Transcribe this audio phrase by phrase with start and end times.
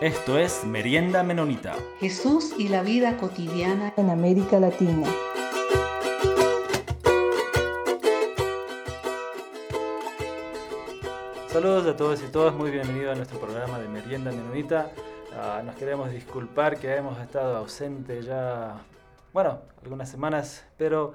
[0.00, 1.76] Esto es Merienda Menonita.
[1.98, 5.06] Jesús y la vida cotidiana en América Latina.
[11.48, 14.90] Saludos a todos y todas, muy bienvenidos a nuestro programa de Merienda Menonita.
[15.36, 18.80] Ah, nos queremos disculpar que hemos estado ausentes ya,
[19.34, 21.12] bueno, algunas semanas, pero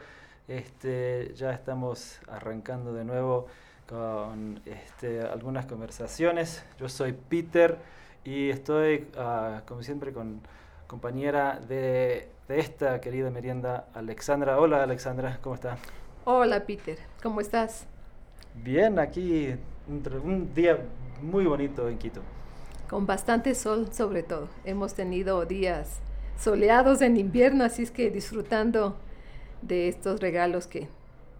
[0.47, 3.47] este, ya estamos arrancando de nuevo
[3.89, 6.63] con este, algunas conversaciones.
[6.79, 7.79] Yo soy Peter
[8.25, 10.41] y estoy, ah, como siempre, con
[10.87, 14.59] compañera de, de, esta querida merienda, Alexandra.
[14.59, 15.79] Hola, Alexandra, ¿cómo estás?
[16.25, 17.85] Hola, Peter, ¿cómo estás?
[18.55, 19.55] Bien, aquí
[19.87, 20.79] un día
[21.21, 22.21] muy bonito en Quito.
[22.89, 24.49] Con bastante sol, sobre todo.
[24.63, 25.99] Hemos tenido días
[26.37, 28.97] soleados en invierno, así es que disfrutando
[29.61, 30.87] de estos regalos que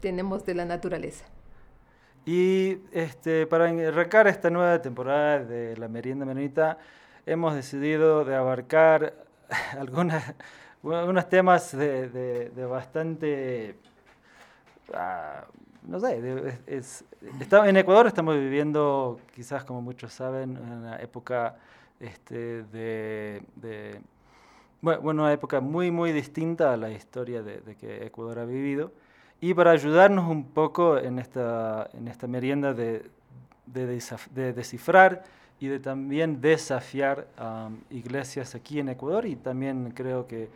[0.02, 1.25] tenemos de la naturaleza.
[2.25, 6.80] Y este, para arrancar esta nueva temporada de la merienda menonita,
[7.23, 9.13] hemos decidido de abarcar
[9.80, 10.33] algunas,
[10.83, 13.75] algunos temas de, de, de bastante,
[14.89, 17.05] uh, no sé, es,
[17.39, 21.57] está, en Ecuador estamos viviendo, quizás como muchos saben, una época
[22.00, 24.02] este, de, de,
[24.81, 28.91] bueno, una época muy, muy distinta a la historia de, de que Ecuador ha vivido.
[29.41, 33.05] Y para ayudarnos un poco en esta, en esta merienda de,
[33.66, 34.02] de,
[34.33, 35.23] de descifrar
[35.59, 40.50] y de también desafiar um, iglesias aquí en Ecuador y también creo que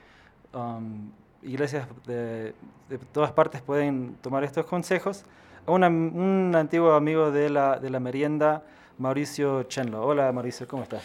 [0.54, 1.12] um,
[1.44, 2.54] iglesias de,
[2.90, 5.24] de, todas partes pueden tomar estos consejos.
[5.66, 8.64] Una, un antiguo amigo de la, de la merienda,
[8.98, 10.04] Mauricio Chenlo.
[10.04, 11.04] Hola Mauricio, ¿cómo estás?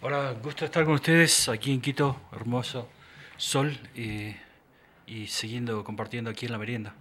[0.00, 2.88] Hola, gusto estar con ustedes aquí en Quito, hermoso
[3.36, 3.76] sol.
[3.94, 4.34] Y
[5.06, 6.94] y siguiendo compartiendo aquí en la merienda.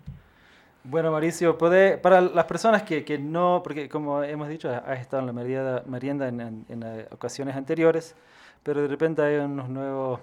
[0.83, 5.21] Bueno, Mauricio, puede, para las personas que, que, no, porque como hemos dicho, has estado
[5.21, 8.16] en la merienda, merienda en, en, en, ocasiones anteriores,
[8.63, 10.19] pero de repente hay unos nuevos,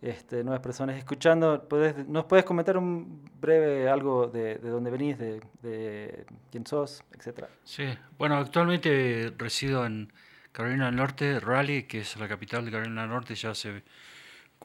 [0.00, 5.18] este, nuevas personas escuchando, ¿puedes, ¿nos puedes comentar un breve algo de, de dónde venís,
[5.18, 7.48] de, de, quién sos, etcétera?
[7.64, 7.84] Sí,
[8.16, 10.10] bueno, actualmente resido en
[10.52, 13.82] Carolina del Norte, Raleigh, que es la capital de Carolina del Norte, ya hace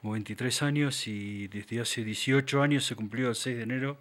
[0.04, 3.96] como 23 años y desde hace 18 años se cumplió el 6 de enero.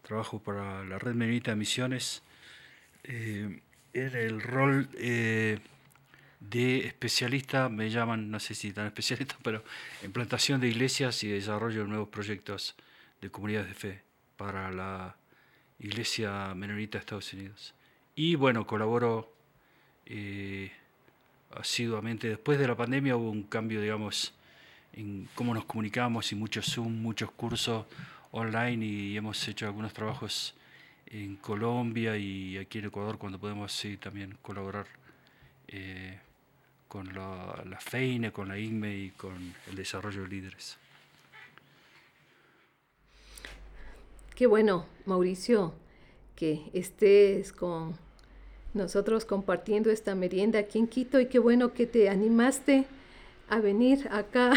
[0.00, 2.22] Trabajo para la Red Menonita de Misiones.
[3.02, 3.60] Eh,
[3.92, 5.58] en el rol eh,
[6.40, 9.62] de especialista, me llaman, no sé si tan especialista, pero
[10.02, 12.74] en plantación de iglesias y desarrollo de nuevos proyectos
[13.20, 14.02] de comunidades de fe
[14.38, 15.14] para la
[15.78, 17.74] Iglesia Menonita de Estados Unidos.
[18.14, 19.30] Y bueno, colaboro
[20.06, 20.72] eh,
[21.50, 22.28] asiduamente.
[22.28, 24.32] Después de la pandemia hubo un cambio, digamos,
[24.96, 27.86] en cómo nos comunicamos y muchos Zoom, muchos cursos
[28.30, 30.54] online y hemos hecho algunos trabajos
[31.06, 34.86] en Colombia y aquí en Ecuador cuando podemos sí, también colaborar
[35.68, 36.18] eh,
[36.88, 40.76] con la, la, FEINE, con la INME y con el desarrollo de líderes.
[44.34, 45.74] Qué bueno, Mauricio,
[46.34, 47.96] que estés con
[48.74, 52.86] nosotros compartiendo esta merienda aquí en Quito y qué bueno que te animaste
[53.54, 54.52] a venir acá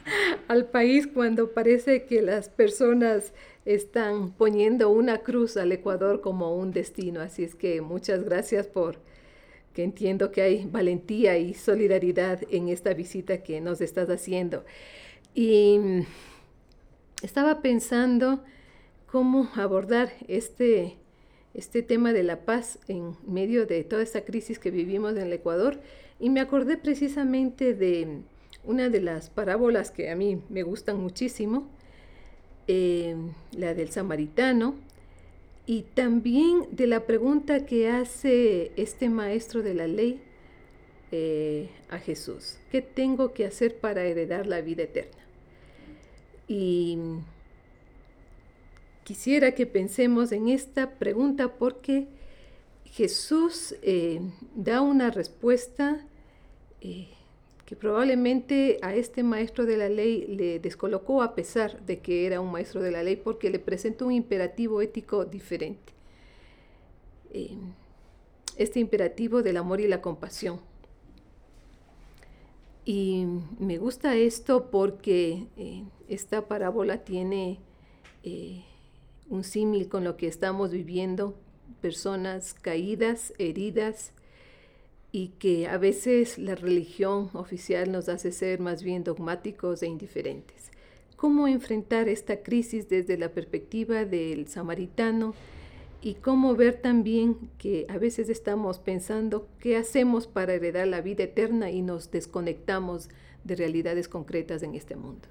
[0.48, 3.32] al país cuando parece que las personas
[3.64, 7.20] están poniendo una cruz al Ecuador como un destino.
[7.20, 8.98] Así es que muchas gracias por
[9.72, 14.64] que entiendo que hay valentía y solidaridad en esta visita que nos estás haciendo.
[15.34, 15.80] Y
[17.22, 18.44] estaba pensando
[19.10, 20.98] cómo abordar este,
[21.54, 25.32] este tema de la paz en medio de toda esta crisis que vivimos en el
[25.32, 25.80] Ecuador
[26.20, 28.22] y me acordé precisamente de
[28.66, 31.68] una de las parábolas que a mí me gustan muchísimo,
[32.66, 33.14] eh,
[33.52, 34.74] la del samaritano,
[35.66, 40.20] y también de la pregunta que hace este maestro de la ley
[41.10, 42.58] eh, a Jesús.
[42.70, 45.22] ¿Qué tengo que hacer para heredar la vida eterna?
[46.48, 46.98] Y
[49.04, 52.08] quisiera que pensemos en esta pregunta porque
[52.84, 54.20] Jesús eh,
[54.54, 56.04] da una respuesta
[57.66, 62.40] que probablemente a este maestro de la ley le descolocó a pesar de que era
[62.40, 65.92] un maestro de la ley porque le presentó un imperativo ético diferente.
[67.32, 67.56] Eh,
[68.56, 70.60] este imperativo del amor y la compasión.
[72.84, 73.26] Y
[73.58, 77.58] me gusta esto porque eh, esta parábola tiene
[78.22, 78.62] eh,
[79.28, 81.34] un símil con lo que estamos viviendo,
[81.80, 84.12] personas caídas, heridas,
[85.14, 90.72] y que a veces la religión oficial nos hace ser más bien dogmáticos e indiferentes.
[91.14, 95.32] ¿Cómo enfrentar esta crisis desde la perspectiva del samaritano
[96.02, 101.22] y cómo ver también que a veces estamos pensando qué hacemos para heredar la vida
[101.22, 103.08] eterna y nos desconectamos
[103.44, 105.28] de realidades concretas en este mundo.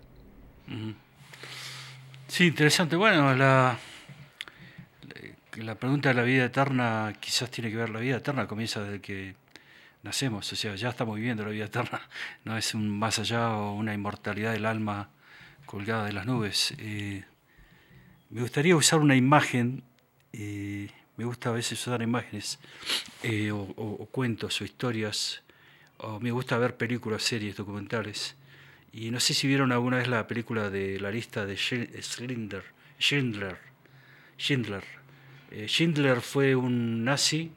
[2.30, 2.96] Sí, interesante.
[2.96, 3.78] Bueno, la,
[5.58, 9.02] la pregunta de la vida eterna quizás tiene que ver, la vida eterna comienza desde
[9.02, 9.43] que
[10.04, 12.02] nacemos, o sea, ya estamos viviendo la vida eterna,
[12.44, 15.10] no es un más allá o una inmortalidad del alma
[15.66, 16.74] colgada de las nubes.
[16.78, 17.24] Eh,
[18.30, 19.84] me gustaría usar una imagen,
[20.34, 22.60] eh, me gusta a veces usar imágenes
[23.24, 25.42] eh, o, cuentos o historias,
[25.98, 28.36] o me gusta ver películas, series, documentales.
[28.92, 32.64] Y no sé si vieron alguna vez la película de la lista de Schindler.
[33.00, 33.58] Schindler.
[34.38, 34.84] Schindler.
[35.68, 37.52] Schindler fue un nazi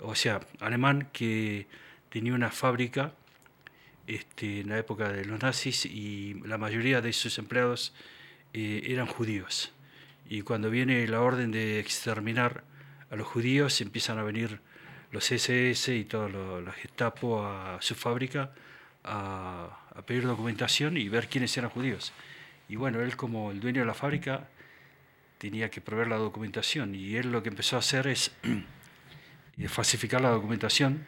[0.00, 1.66] o sea, alemán que
[2.08, 3.12] tenía una fábrica
[4.06, 7.94] este, en la época de los nazis y la mayoría de sus empleados
[8.52, 9.72] eh, eran judíos.
[10.28, 12.64] Y cuando viene la orden de exterminar
[13.10, 14.60] a los judíos, empiezan a venir
[15.10, 16.28] los SS y toda
[16.60, 18.52] la Gestapo a su fábrica
[19.04, 22.12] a, a, pedir documentación y ver quiénes eran judíos.
[22.68, 24.48] Y bueno, él como el dueño de la fábrica
[25.38, 28.32] tenía que proveer la documentación y él lo que empezó a hacer es
[29.68, 31.06] falsificar la documentación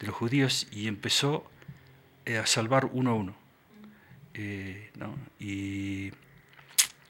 [0.00, 1.44] de los judíos y empezó
[2.24, 3.36] eh, a salvar uno a uno.
[4.34, 4.90] Eh,
[5.38, 6.10] y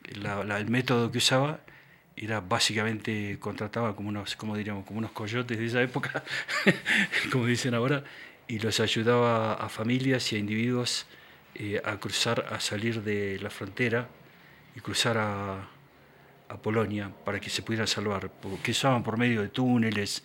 [0.07, 1.61] el método que usaba
[2.15, 6.23] era básicamente contrataba como unos, como diríamos, como unos coyotes de esa época,
[7.31, 8.03] como dicen ahora,
[8.47, 11.07] y los ayudaba a familias y a individuos
[11.55, 14.07] eh, a cruzar, a salir de la frontera
[14.75, 15.67] y cruzar a,
[16.49, 18.31] a Polonia para que se pudieran salvar,
[18.61, 20.23] que usaban por medio de túneles,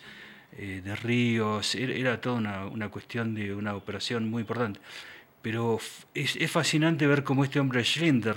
[0.57, 4.79] eh, de ríos, era, toda una, una, cuestión de una operación muy importante.
[5.41, 5.79] Pero
[6.13, 8.35] es, es, fascinante ver cómo este hombre Schlinder,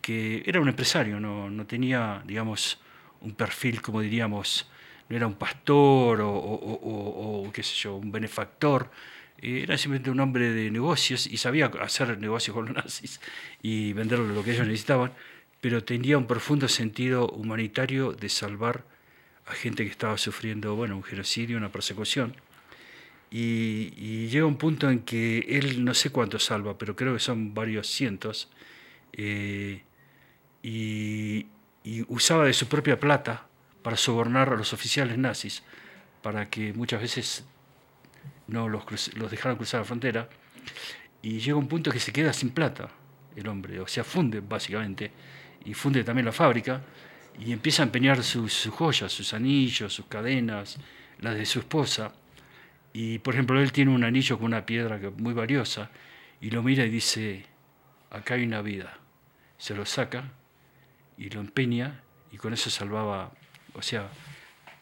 [0.00, 2.80] que era un empresario, no, no tenía, digamos,
[3.20, 4.70] un perfil, como diríamos,
[5.08, 8.90] no era un pastor o, o, o, qué sé yo, un benefactor,
[9.42, 13.20] eh, era simplemente un hombre de negocios y sabía hacer negocios con los nazis
[13.62, 15.12] y vender lo que ellos necesitaban,
[15.60, 18.84] pero tenía un profundo sentido humanitario de salvar
[19.46, 22.34] a gente que estaba sufriendo bueno, un genocidio, una persecución.
[23.30, 27.52] Y, llega un punto en que él no sé cuánto salva, pero creo que son
[27.52, 28.48] varios cientos,
[29.12, 29.82] eh,
[30.62, 31.46] y,
[32.08, 33.46] usaba de su propia plata
[33.82, 35.62] para sobornar a los oficiales nazis,
[36.22, 37.44] para que muchas veces
[38.46, 40.28] no los, los dejaran cruzar la frontera.
[41.20, 42.90] Y llega un punto que se queda sin plata
[43.36, 45.10] el hombre, o sea, funde básicamente,
[45.64, 46.82] y funde también la fábrica,
[47.38, 50.78] y empieza a empeñar sus, joyas, sus anillos, sus cadenas,
[51.20, 52.12] las de su esposa.
[52.92, 55.90] Y por ejemplo, él tiene un anillo con una piedra muy valiosa
[56.40, 57.46] y lo mira y dice,
[58.10, 58.98] acá hay una vida.
[59.58, 60.30] Se lo saca
[61.18, 63.32] y lo empeña y con eso salvaba,
[63.74, 64.08] o sea,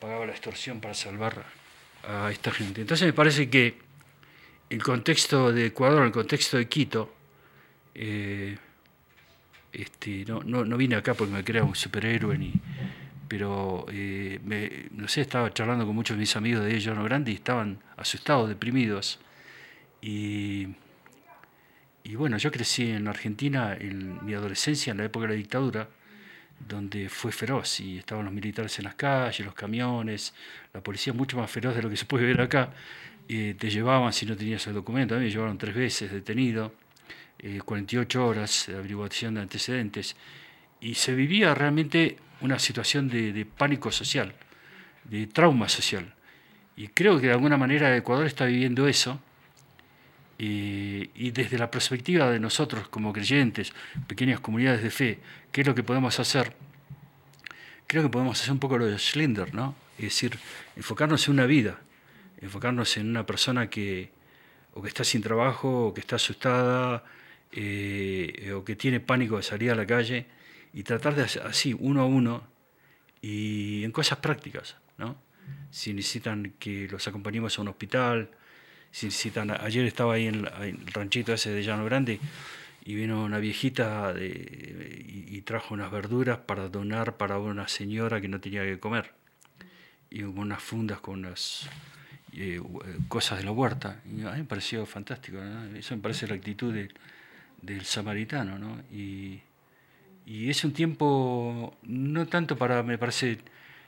[0.01, 1.45] pagaba la extorsión para salvar
[2.07, 2.81] a esta gente.
[2.81, 3.79] Entonces me parece que
[4.69, 7.15] el contexto de Ecuador, el contexto de Quito,
[7.95, 8.59] eh,
[9.73, 12.53] este, no, no, no, vine acá porque me crea un superhéroe, ni,
[13.29, 14.39] pero eh,
[14.93, 17.79] no sé, estaba charlando con muchos de mis amigos de ellos, no grande, y estaban
[17.97, 19.19] asustados, deprimidos.
[20.03, 20.69] Y,
[22.05, 25.89] y bueno, yo crecí en Argentina en mi adolescencia, en la época de la dictadura,
[26.69, 30.35] donde fue feroz y estaban los militares en las calles, los camiones,
[30.73, 32.71] la policía mucho más feroz de lo que se puede ver acá.
[33.29, 36.73] Eh, te llevaban si no tenías el documento, a mí me llevaron tres veces detenido
[37.65, 40.17] 48 eh, horas de averiguación de antecedentes,
[40.81, 44.35] y se vivía realmente una situación de, pánico social,
[45.05, 46.15] de trauma social.
[46.77, 49.21] Y creo que de alguna manera Ecuador está viviendo eso,
[50.39, 53.73] eh, y desde la perspectiva de nosotros como creyentes,
[54.07, 55.19] pequeñas comunidades de fe,
[55.53, 56.55] ¿qué es lo que podemos hacer?
[57.87, 59.77] Creo que podemos hacer un poco lo de Schlinder, ¿no?
[59.99, 60.39] Es decir,
[60.75, 61.79] enfocarnos en una vida,
[62.41, 64.11] enfocarnos en una persona que
[64.75, 67.05] o que está sin trabajo, o que está asustada,
[67.53, 70.27] eh, o que tiene pánico de salir a la calle
[70.73, 72.47] y tratar de hacer así, uno a uno,
[73.21, 75.17] y en cosas prácticas, ¿no?
[75.71, 78.31] Si necesitan que los acompañemos a un hospital,
[78.91, 79.51] si necesitan...
[79.51, 82.21] Ayer estaba ahí en, el ranchito ese de Llano Grande
[82.85, 88.41] y vino una viejita y, trajo unas verduras para donar para una señora que no
[88.41, 89.13] tenía que comer.
[90.09, 91.69] Y unas fundas con unas
[92.33, 92.61] eh,
[93.09, 94.01] cosas de la huerta.
[94.05, 95.39] Y a mí me pareció fantástico.
[95.75, 96.91] Eso me parece la actitud de,
[97.63, 98.83] del samaritano, ¿no?
[98.93, 99.41] Y,
[100.27, 103.39] y, es un tiempo no tanto para, me parece,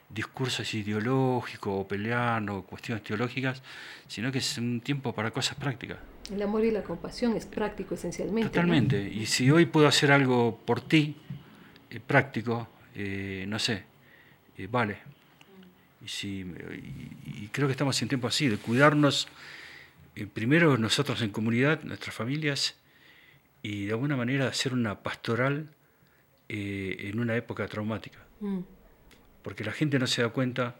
[0.08, 3.62] discursos ideológicos o pelear o cuestiones teológicas,
[4.06, 5.98] sino que es un tiempo para cosas prácticas.
[6.32, 8.48] El amor y la compasión es práctico esencialmente.
[8.48, 9.02] Totalmente.
[9.02, 11.16] Y si hoy puedo hacer algo por ti,
[11.90, 13.82] eh, práctico, eh, no sé,
[14.56, 14.98] eh, vale.
[16.04, 16.46] Y, sí,
[17.24, 19.26] y, creo que estamos en tiempo así, de cuidarnos,
[20.16, 22.76] eh, primero nosotros en comunidad, nuestras familias,
[23.64, 25.70] y de alguna manera hacer una pastoral
[26.50, 28.18] eh, en una época traumática.
[28.40, 28.58] Mm.
[29.42, 30.76] Porque la gente no se da cuenta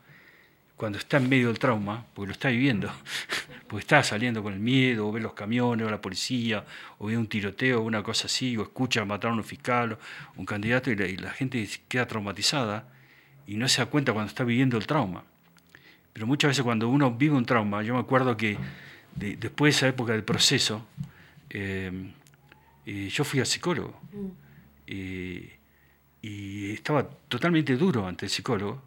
[0.76, 2.93] cuando está en medio del trauma, porque lo está viviendo,
[3.69, 6.67] porque está saliendo con el miedo, o ve los camiones, o la policía,
[6.99, 9.99] o ve un tiroteo, o una cosa así, o escucha matar a un fiscal, o
[10.37, 12.93] un candidato, y la, gente queda traumatizada
[13.47, 15.25] y no se da cuenta cuando está viviendo el trauma.
[16.12, 18.59] Pero muchas veces cuando uno vive un trauma, yo me acuerdo que
[19.17, 20.87] después de esa época del proceso,
[21.49, 22.12] eh,
[22.87, 24.00] eh, yo fui al psicólogo.
[24.12, 24.29] Mm.
[26.21, 28.83] y estaba totalmente duro ante el psicólogo.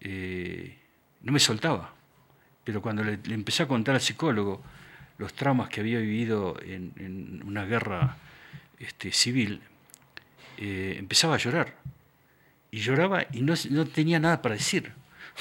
[0.00, 0.76] Eh,
[1.22, 1.92] no me soltaba.
[2.62, 4.62] Pero cuando le, empecé a contar al psicólogo
[5.18, 8.16] los traumas que había vivido en, una guerra
[8.78, 9.60] este, civil,
[10.58, 11.74] eh, empezaba a llorar.
[12.70, 13.54] Y lloraba y no,
[13.86, 14.92] tenía nada para decir,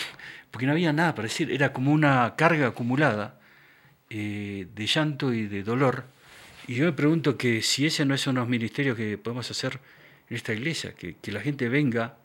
[0.51, 3.39] porque no había nada para decir, era como una carga acumulada
[4.09, 6.05] eh, de llanto y de dolor.
[6.67, 9.49] Y yo me pregunto que si ese no es uno de los ministerios que podemos
[9.51, 9.79] hacer
[10.29, 12.17] en esta iglesia, que, que la gente venga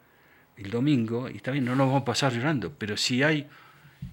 [0.56, 3.46] el domingo, y bien, no nos vamos a pasar llorando, pero si hay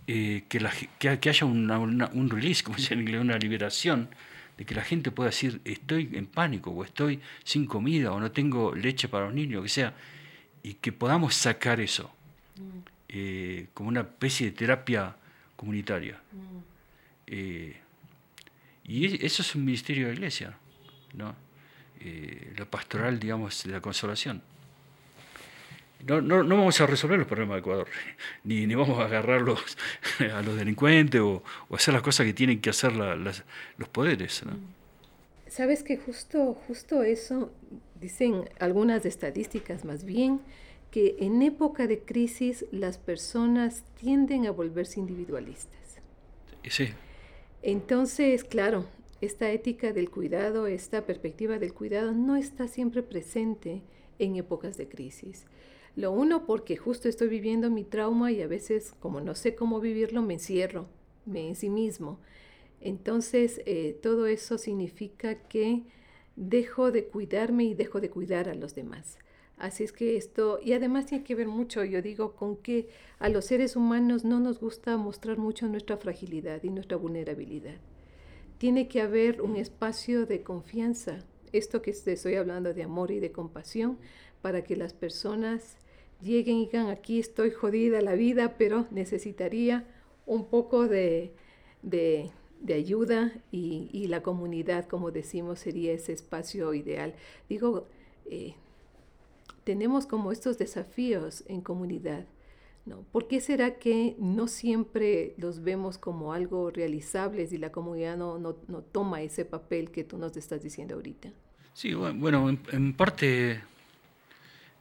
[0.08, 0.60] eh, que,
[1.00, 4.10] que, haya un release, como se llama una liberación,
[4.58, 8.32] de que la gente pueda decir estoy en pánico, o estoy sin comida, o no
[8.32, 9.94] tengo leche para los niños, que sea,
[10.64, 12.12] y que podamos sacar eso
[12.56, 12.80] mm.
[13.10, 15.16] eh, como una especie de terapia
[15.56, 16.22] comunitaria.
[16.32, 16.58] Mm.
[17.28, 17.78] Eh,
[18.88, 20.58] y eso es un ministerio de la iglesia,
[21.14, 21.36] ¿no?
[22.58, 24.42] la pastoral, digamos, de la consolación.
[26.06, 27.88] No, no, no, vamos a resolver los problemas de Ecuador,
[28.44, 29.42] ni, ni vamos a agarrar
[30.34, 34.44] a los delincuentes o, hacer las cosas que tienen que hacer los poderes.
[35.48, 37.52] Sabes que justo, justo eso,
[38.00, 40.42] dicen algunas estadísticas más bien,
[40.92, 46.00] que en época de crisis las personas tienden a volverse individualistas.
[46.70, 46.94] Sí.
[47.68, 48.86] Entonces, claro,
[49.22, 53.82] esta ética del cuidado, esta perspectiva del cuidado no está siempre presente
[54.20, 55.48] en épocas de crisis.
[55.96, 59.80] Lo uno porque justo estoy viviendo mi trauma y a veces como no sé cómo
[59.80, 60.86] vivirlo me encierro
[61.26, 62.20] me en sí mismo.
[62.82, 65.86] Entonces eh, todo eso significa que
[66.36, 69.18] dejo de cuidarme y dejo de cuidar a los demás.
[69.58, 73.30] Así es que esto, y además tiene que ver mucho, yo digo, con que a
[73.30, 77.78] los seres humanos no nos gusta mostrar mucho nuestra fragilidad y nuestra vulnerabilidad.
[78.58, 83.32] Tiene que haber un espacio de confianza, esto que estoy hablando de amor y de
[83.32, 83.98] compasión,
[84.42, 85.78] para que las personas
[86.22, 89.88] lleguen y digan, aquí estoy jodida la vida, pero necesitaría
[90.26, 91.32] un poco de,
[91.82, 92.32] de,
[92.74, 97.14] ayuda y, la comunidad, como decimos, sería ese espacio ideal.
[97.48, 97.88] Digo,
[98.26, 98.56] eh,
[99.66, 102.26] tenemos como estos desafíos en comunidad.
[102.86, 103.02] ¿no?
[103.12, 108.38] ¿Por qué será que no siempre los vemos como algo realizables y la comunidad no,
[108.38, 111.32] no, toma ese papel que tú nos estás diciendo ahorita?
[111.74, 113.60] Sí, bueno, en parte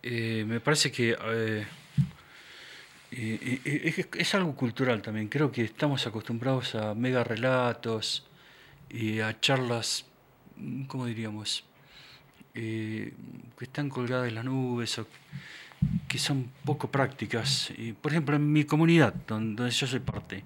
[0.06, 1.66] eh, me parece que eh,
[3.10, 5.28] es, algo cultural también.
[5.28, 8.26] Creo que estamos acostumbrados a mega relatos
[8.90, 10.04] y a charlas,
[10.88, 11.64] ¿cómo diríamos?
[12.54, 13.12] Eh,
[13.58, 15.06] que están colgadas en las nubes o
[16.08, 17.73] que son poco prácticas.
[18.00, 20.44] por ejemplo, en mi comunidad, donde, yo soy parte,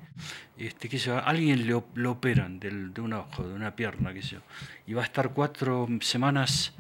[0.56, 4.38] este, que alguien le, lo operan de un ojo, de una pierna, que yo,
[4.86, 6.72] y va a estar cuatro semanas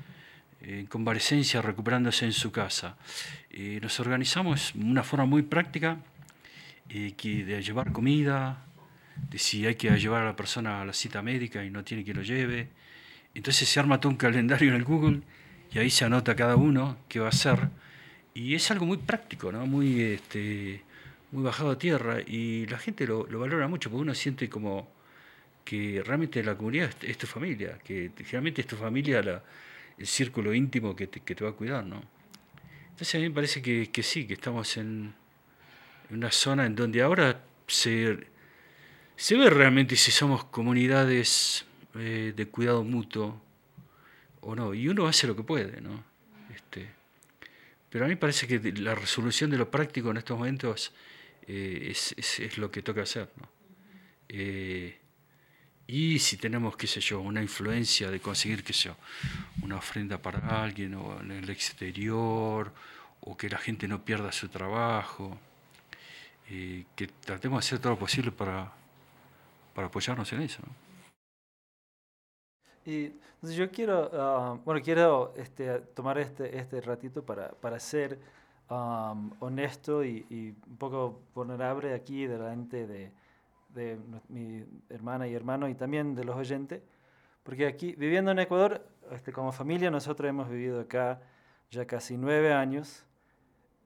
[0.60, 2.96] en convalecencia, recuperándose en su casa.
[3.50, 5.98] Eh, nos organizamos de una forma muy práctica
[6.88, 8.64] eh, que de llevar comida,
[9.30, 12.04] de si hay que llevar a la persona a la cita médica y no tiene
[12.04, 12.68] que lo lleve.
[13.38, 15.20] Entonces se arma todo un calendario en el Google
[15.70, 17.68] y ahí se anota cada uno qué va a hacer.
[18.34, 19.64] Y es algo muy práctico, ¿no?
[19.64, 20.82] muy, este,
[21.30, 24.90] muy bajado a tierra y la gente lo, lo valora mucho porque uno siente como
[25.64, 29.20] que realmente la comunidad es, tu familia, que realmente es tu familia
[29.96, 32.02] el círculo íntimo que te, que te va a cuidar, ¿no?
[32.90, 35.14] Entonces a mí me parece que, que sí, que estamos en,
[36.10, 38.18] una zona en donde ahora se,
[39.14, 41.67] se ve realmente si somos comunidades
[41.98, 43.40] eh, de cuidado mutuo
[44.40, 46.02] o no, y uno hace lo que puede, ¿no?
[46.54, 46.88] Este,
[47.90, 50.92] pero a mí parece que la resolución de lo práctico en estos momentos
[51.46, 53.48] eh, es, es, es, lo que toca hacer, ¿no?
[54.28, 54.98] Eh,
[55.90, 58.96] y si tenemos, qué sé yo, una influencia de conseguir, qué sé yo,
[59.62, 62.70] una ofrenda para alguien o en el exterior,
[63.20, 65.38] o que la gente no pierda su trabajo,
[66.50, 68.70] eh, que tratemos de hacer todo lo posible para,
[69.74, 70.60] para apoyarnos en eso.
[72.88, 78.18] Y yo quiero, ah, bueno, quiero este, tomar este, este ratito para, para hacer
[78.70, 83.12] um, honesto y, y, un poco vulnerable aquí delante de,
[83.74, 83.98] de
[84.30, 86.80] mi hermana y hermano y también de los oyentes,
[87.42, 91.20] porque aquí, viviendo en Ecuador, este, como familia, nosotros hemos vivido acá
[91.70, 93.04] ya casi nueve años.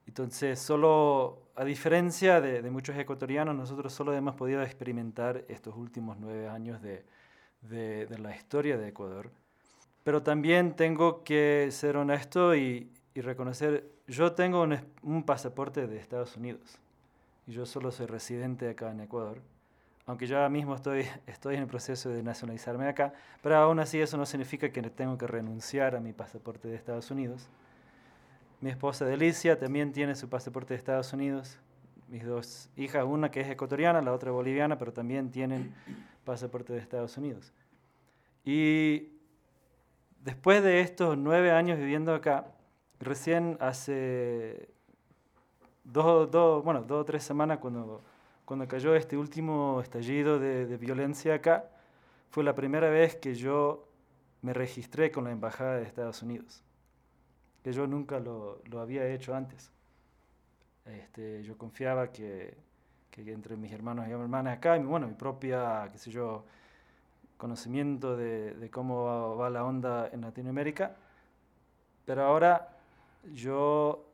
[0.07, 6.19] Entonces, solo, a diferencia de, de muchos ecuatorianos, nosotros solo hemos podido experimentar estos últimos
[6.21, 7.05] nueve años de,
[7.63, 9.31] de, la historia de Ecuador.
[10.05, 16.37] Pero también tengo que ser honesto y, reconocer, yo tengo un, un, pasaporte de Estados
[16.37, 16.79] Unidos
[17.47, 19.41] y yo solo soy residente acá en Ecuador,
[20.07, 24.01] aunque yo ahora mismo estoy, estoy en el proceso de nacionalizarme acá, pero aún así
[24.01, 27.49] eso no significa que tengo que renunciar a mi pasaporte de Estados Unidos.
[28.61, 31.59] Mi esposa Delicia también tiene su pasaporte de Estados Unidos.
[32.13, 35.75] Mis dos hijas, una que es ecuatoriana, la otra boliviana, pero también tienen
[36.27, 37.55] pasaporte de Estados Unidos.
[38.45, 39.15] Y
[40.23, 42.49] después de estos nueve años viviendo acá,
[43.01, 44.69] recién hace
[45.85, 48.03] dos, dos, bueno, dos o tres semanas cuando,
[48.45, 51.65] cuando cayó este último estallido de, de, violencia acá,
[52.29, 53.89] fue la primera vez que yo
[54.43, 56.63] me registré con la Embajada de Estados Unidos,
[57.65, 59.73] que yo nunca lo, lo había hecho antes.
[60.85, 62.57] Este, yo confiaba que,
[63.11, 66.45] que, entre mis hermanos y hermanas acá, y bueno, mi propia, qué sé yo,
[67.37, 70.97] conocimiento de, de cómo va, va la onda en Latinoamérica,
[72.05, 72.77] pero ahora
[73.33, 74.09] yo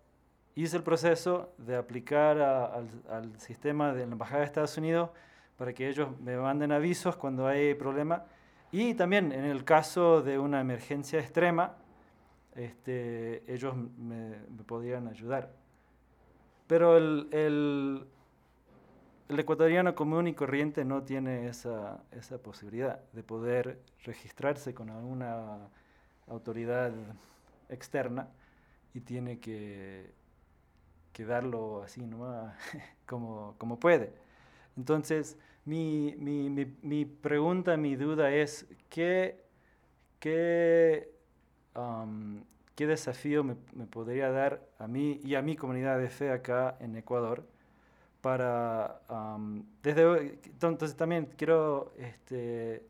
[0.54, 5.10] hice el proceso de aplicar a, al, al, sistema de la Embajada de Estados Unidos
[5.56, 8.24] para que ellos me manden avisos cuando hay problema
[8.70, 11.76] y también en el caso de una emergencia extrema,
[12.54, 15.50] este, ellos me, me podían ayudar.
[16.68, 18.06] Pero el, el,
[19.38, 25.70] ecuatoriano común y corriente no tiene esa, esa posibilidad de poder registrarse con alguna
[26.28, 26.92] autoridad
[27.70, 28.28] externa
[28.94, 30.12] y tiene que,
[31.12, 32.54] que darlo así nomás
[33.06, 34.12] como, como puede.
[34.76, 39.42] Entonces, mi, mi, mi, mi, pregunta, mi duda es, ¿qué,
[40.20, 41.10] qué,
[41.74, 42.42] um,
[42.78, 46.76] qué desafío me, me, podría dar a mí y a mi comunidad de fe acá
[46.78, 47.44] en Ecuador?
[48.20, 52.84] Para, um, desde, entonces también quiero, este,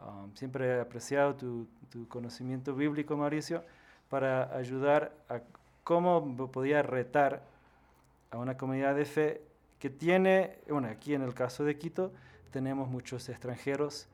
[0.00, 3.62] um, siempre he apreciado tu, tu conocimiento bíblico, Mauricio,
[4.08, 5.42] para ayudar a
[5.84, 7.42] cómo podía retar
[8.30, 9.42] a una comunidad de fe
[9.78, 12.10] que tiene, bueno, aquí en el caso de Quito
[12.52, 14.08] tenemos muchos extranjeros,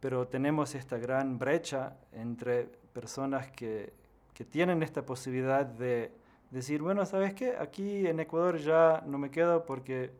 [0.00, 3.92] pero tenemos esta gran brecha entre personas que,
[4.34, 6.12] que tienen esta posibilidad de
[6.50, 7.54] decir, bueno, ¿sabes qué?
[7.58, 10.10] Aquí en Ecuador ya no me quedo porque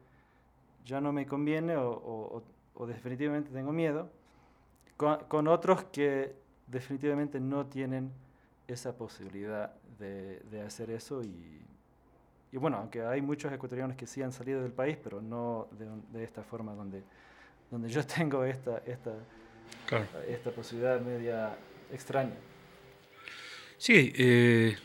[0.85, 2.43] ya no me conviene o, o,
[2.75, 4.09] o definitivamente tengo miedo,
[4.97, 6.35] con, con otros que
[6.67, 8.11] definitivamente no tienen
[8.69, 11.61] esa posibilidad de, de hacer eso y,
[12.53, 15.87] y, bueno, aunque hay muchos ecuatorianos que sí han salido del país, pero no de,
[16.19, 17.03] de esta forma donde,
[17.71, 19.13] donde yo tengo esta, esta,
[19.87, 20.07] claro.
[20.29, 21.57] esta posibilidad media
[21.93, 22.35] extraña.
[23.85, 24.79] Sí, eh,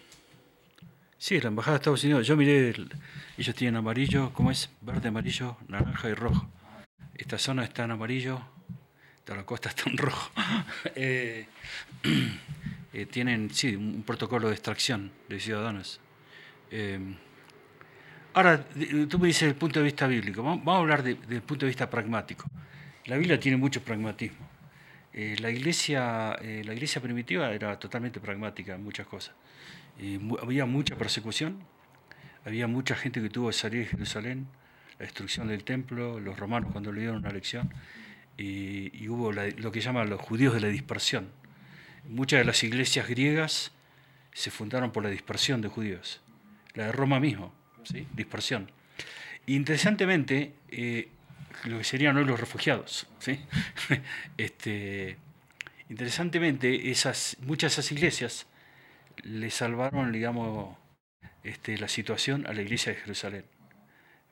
[1.18, 2.90] sí, la Embajada de Estados Unidos, yo miré, el,
[3.38, 4.70] ellos tienen amarillo, ¿cómo es?
[4.82, 6.50] Verde, amarillo, naranja y rojo.
[7.16, 8.42] Esta zona está en amarillo,
[9.24, 10.30] toda la costa está en rojo.
[10.96, 11.48] eh,
[12.94, 16.02] eh, tienen, sí, un protocolo de extracción de ciudadanos.
[16.70, 17.00] Eh,
[18.34, 18.66] ahora,
[19.08, 21.66] tú me dices el punto de vista bíblico, vamos, a hablar de, desde el punto
[21.66, 22.52] de vista pragmático.
[23.06, 24.49] La Biblia tiene mucho pragmatismo.
[25.14, 29.36] Eh, la, iglesia, eh, la iglesia primitiva era totalmente pragmática en muchas cosas.
[30.42, 31.60] había mucha persecución,
[32.46, 34.48] había mucha gente que tuvo que salir de Jerusalén,
[34.98, 37.74] la destrucción del templo, los romanos cuando le dieron una lección,
[38.38, 41.30] y, hubo lo que llaman los judíos de la dispersión
[42.08, 43.72] Muchas de las iglesias griegas
[44.34, 46.22] se fundaron por la dispersión de judíos.
[46.74, 48.08] La de Roma mismo, ¿sí?
[48.16, 48.72] dispersión.
[49.46, 51.10] Interesantemente, eh,
[51.66, 53.08] lo que serían hoy los refugiados.
[53.20, 53.40] ¿sí?
[54.38, 55.18] este,
[55.90, 58.48] interesantemente, esas, muchas de esas iglesias
[59.24, 60.78] le salvaron, digamos,
[61.44, 63.46] este, la situación a la iglesia de Jerusalén.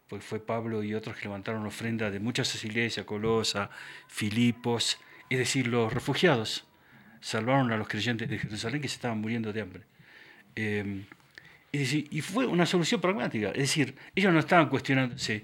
[0.07, 3.69] Pues fue Pablo y otros que levantaron ofrenda de muchas de esas iglesias, Colosa,
[4.07, 4.97] Filipos,
[5.29, 6.65] es decir, los refugiados
[7.19, 9.83] salvaron a los creyentes de Jerusalén que se estaban muriendo de hambre.
[10.55, 11.03] Eh,
[11.71, 13.49] y fue una solución pragmática.
[13.49, 15.43] Es decir, ellos no estaban cuestionándose,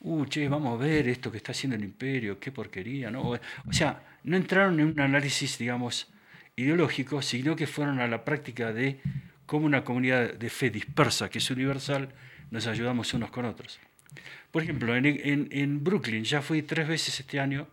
[0.00, 3.30] uh, che, vamos a ver esto que está haciendo el imperio, qué porquería, ¿no?
[3.30, 3.38] O
[3.72, 6.08] sea, no entraron en un análisis, digamos,
[6.56, 9.00] ideológico, sino que fueron a la práctica de
[9.46, 12.10] cómo una comunidad de fe dispersa, que es universal,
[12.50, 13.80] nos ayudamos unos con otros.
[14.50, 17.68] Por ejemplo, en, en, en Brooklyn ya fui tres veces este año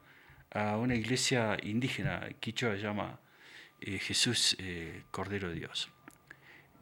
[0.51, 3.19] a una iglesia indígena, Quichua llama
[3.81, 5.89] eh, Jesús eh, Cordero de Dios.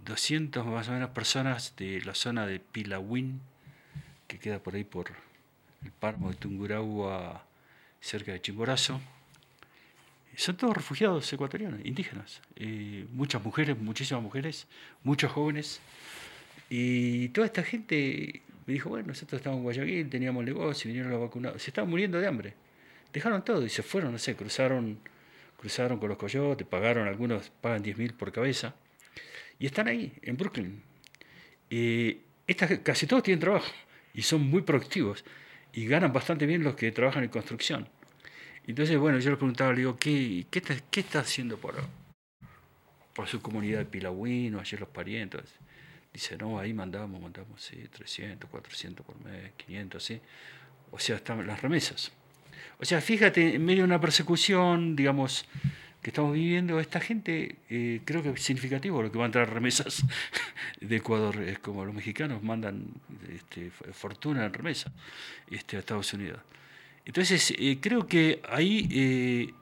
[0.06, 3.42] 200 más o menos personas de la zona de Pilahuín,
[4.28, 5.12] que queda por ahí por
[5.86, 7.46] el páramo de Tungurahua,
[8.02, 9.00] cerca de Chimborazo.
[10.36, 12.42] Son todos refugiados ecuatorianos, indígenas.
[12.58, 14.68] Eh, muchas mujeres, muchísimas mujeres,
[15.04, 15.80] muchos jóvenes.
[16.70, 21.22] Y toda esta gente me dijo, bueno, nosotros estábamos en Guayaquil, teníamos negocio, vinieron los
[21.22, 21.62] vacunados.
[21.62, 22.54] Se estaban muriendo de hambre.
[23.14, 25.00] Dejaron todo y se fueron, no sé, cruzaron,
[25.58, 28.76] cruzaron con los coyotes, pagaron, algunos pagan 10 mil por cabeza.
[29.58, 30.82] Y están ahí, en Brooklyn.
[31.70, 32.20] Eh,
[32.84, 33.72] casi todos tienen trabajo
[34.14, 35.24] y son muy productivos
[35.76, 37.88] y ganan bastante bien los que trabajan en construcción.
[38.66, 41.76] Entonces, bueno, yo le preguntaba, le digo, ¿qué, qué, está, qué está haciendo por,
[43.14, 45.44] por su comunidad de Pilagüino, ayer los parientes?
[46.14, 50.22] Dice, no, ahí mandamos, mandamos, sí, 300, 400 por mes, 500, sí.
[50.92, 52.10] O sea, están las remesas.
[52.80, 55.46] O sea, fíjate, en medio de una persecución, digamos,
[56.06, 59.52] que estamos viviendo, esta gente, eh, creo que es significativo lo que va a entrar
[59.52, 60.06] remesas
[60.80, 61.42] de Ecuador.
[61.42, 62.86] Es como los mexicanos mandan
[63.34, 64.92] este, fortuna en remesa
[65.50, 66.40] este, a Estados Unidos.
[67.06, 69.54] Entonces, eh, creo que ahí eh,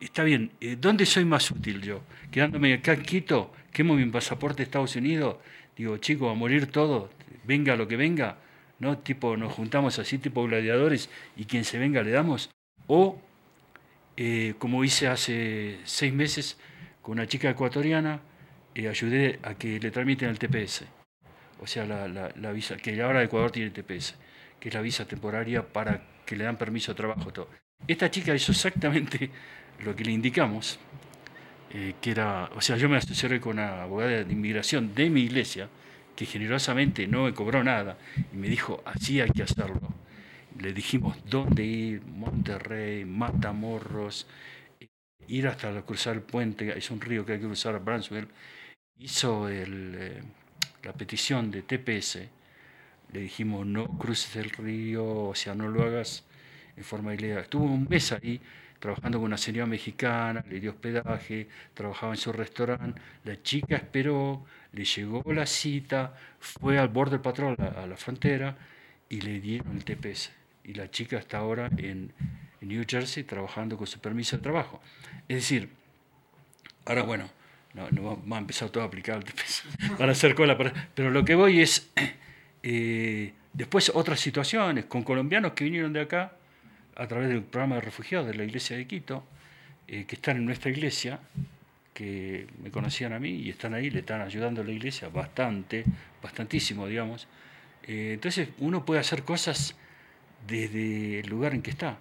[0.00, 0.50] está bien.
[0.80, 2.00] ¿Dónde soy más útil yo?
[2.30, 5.36] Quedándome acá en Quito, quemo mi pasaporte de Estados Unidos
[5.76, 7.10] digo, chicos, a morir todo,
[7.44, 8.38] venga lo que venga,
[8.78, 8.96] ¿no?
[8.96, 12.48] Tipo, nos juntamos así, tipo gladiadores, y quien se venga le damos.
[12.86, 13.20] O,
[14.16, 16.58] eh, como hice hace seis meses
[17.02, 18.20] con una chica ecuatoriana,
[18.74, 20.84] eh, ayudé a que le tramiten el TPS.
[21.60, 24.14] O sea, la, visa, que ahora Ecuador tiene TPS,
[24.60, 27.32] que es la visa temporaria para que le dan permiso de trabajo.
[27.32, 27.48] Todo.
[27.86, 29.30] Esta chica hizo exactamente
[29.84, 30.78] lo que le indicamos
[31.70, 35.22] eh, que era, o sea, yo me asesoré con una abogada de inmigración de mi
[35.22, 35.68] iglesia,
[36.14, 37.98] que generosamente no me cobró nada,
[38.32, 39.80] y me dijo, así hay que hacerlo.
[40.60, 44.26] Le dijimos dónde ir, Monterrey, Matamorros,
[45.28, 48.28] ir hasta cruzar el puente, es un río que hay que cruzar a Brownsville.
[48.98, 50.22] Hizo eh,
[50.82, 52.20] la petición de TPS,
[53.12, 56.24] le dijimos, no cruces el río, o sea, no lo hagas
[56.76, 57.42] en forma ilegal.
[57.42, 58.40] Estuvo un mes ahí
[58.78, 64.44] trabajando con una señora mexicana, le dio hospedaje, trabajaba en su restaurante, la chica esperó,
[64.72, 68.56] le llegó la cita, fue al borde del patrón, a la, frontera,
[69.08, 70.35] y le dieron el TPS.
[70.66, 72.12] Y la chica está ahora en,
[72.60, 74.80] New Jersey trabajando con su permiso de trabajo.
[75.28, 75.68] Es decir,
[76.84, 77.30] ahora bueno,
[77.74, 79.22] no, no va a empezar todo a aplicar
[79.98, 80.58] para hacer cola,
[80.94, 81.88] pero lo que voy es,
[82.64, 86.32] eh, después otras situaciones, con colombianos que vinieron de acá,
[86.96, 89.24] a través del programa de refugiados de la iglesia de Quito,
[89.86, 91.20] eh, que están en nuestra iglesia,
[91.94, 95.84] que me conocían a mí y están ahí, le están ayudando a la iglesia bastante,
[96.20, 97.28] bastantísimo, digamos.
[97.84, 99.76] Eh, entonces uno puede hacer cosas
[100.46, 101.98] desde el lugar en que está.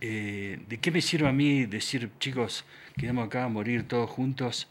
[0.00, 2.64] Eh, ¿De qué me sirve a mí decir, chicos,
[2.96, 4.68] quedamos acá a morir todos juntos,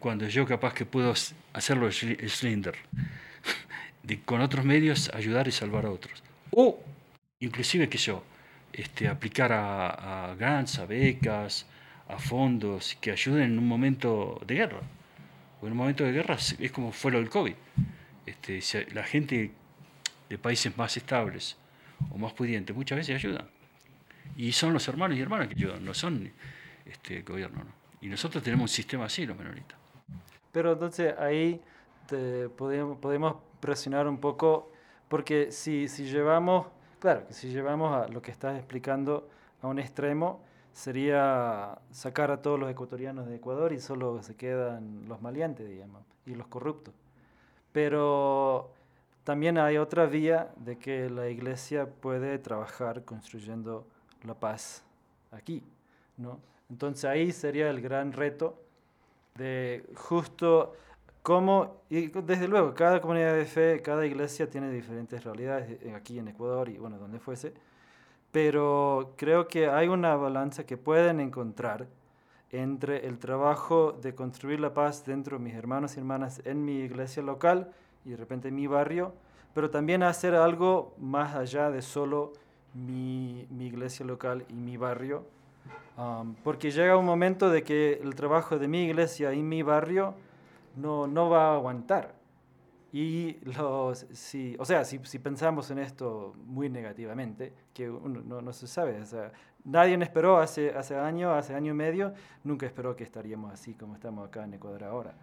[0.00, 1.14] cuando yo capaz que puedo
[1.52, 2.74] hacerlo Slender?
[4.02, 6.22] De, con otros medios ayudar y salvar a otros.
[6.50, 6.82] O
[7.38, 8.24] inclusive que yo,
[8.72, 11.66] este, aplicar a, a, grants, a becas,
[12.08, 14.80] a fondos que ayuden en un momento de guerra.
[15.60, 17.54] O en un momento de guerra es como fue lo del COVID.
[18.26, 18.60] Este,
[18.92, 19.52] la gente
[20.30, 21.58] de países más estables
[22.10, 23.46] o más pudientes muchas veces ayudan.
[24.36, 26.32] Y son los hermanos y hermanas que ayudan, no son
[26.86, 27.64] este gobierno.
[28.00, 29.78] Y nosotros tenemos un sistema así, los menoritas.
[30.50, 31.60] Pero entonces ahí
[32.56, 34.72] podemos, podemos presionar un poco,
[35.08, 36.66] porque si, si llevamos
[37.00, 39.26] Claro, que si llevamos a lo que estás explicando
[39.62, 45.08] a un extremo, sería sacar a todos los ecuatorianos de Ecuador y solo se quedan
[45.08, 46.92] los maleantes, digamos, y los corruptos.
[47.72, 48.74] Pero
[49.30, 53.86] también hay otra vía de que la iglesia puede trabajar construyendo
[54.24, 54.82] la paz
[55.30, 55.62] aquí,
[56.16, 56.40] ¿no?
[56.68, 58.60] Entonces ahí sería el gran reto
[59.36, 60.72] de justo
[61.22, 66.18] cómo, y desde luego, cada comunidad de fe, cada iglesia tiene diferentes realidades eh, aquí
[66.18, 67.54] en Ecuador y bueno, donde fuese,
[68.32, 71.86] pero creo que hay una balanza que pueden encontrar
[72.50, 76.80] entre el trabajo de construir la paz dentro de mis hermanos y hermanas en mi
[76.80, 77.70] iglesia local
[78.04, 79.12] y de repente en mi barrio,
[79.54, 82.32] pero también hacer algo más allá de solo
[82.74, 85.24] mi, mi iglesia local y mi barrio,
[86.44, 90.14] porque llega un momento de que el trabajo de mi iglesia y mi barrio
[90.76, 92.14] no, no va a aguantar.
[92.92, 98.52] Y los, si, o sea, si, si, pensamos en esto muy negativamente, que no, no,
[98.52, 99.30] se sabe, o sea,
[99.64, 103.94] nadie esperó hace, hace año, hace año y medio, nunca esperó que estaríamos así como
[103.94, 105.14] estamos acá en Ecuador ahora.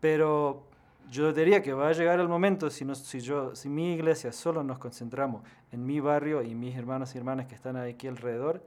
[0.00, 0.68] Pero
[1.10, 4.62] yo diría que va a llegar el momento, si, si, yo, si mi iglesia solo
[4.62, 5.42] nos concentramos
[5.72, 8.62] en mi barrio y mis hermanos y hermanas que están aquí alrededor,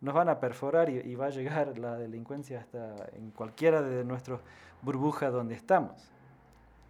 [0.00, 4.04] nos van a perforar y, y va a llegar la delincuencia hasta en cualquiera de
[4.04, 4.40] nuestras
[4.82, 6.10] burbujas donde estamos.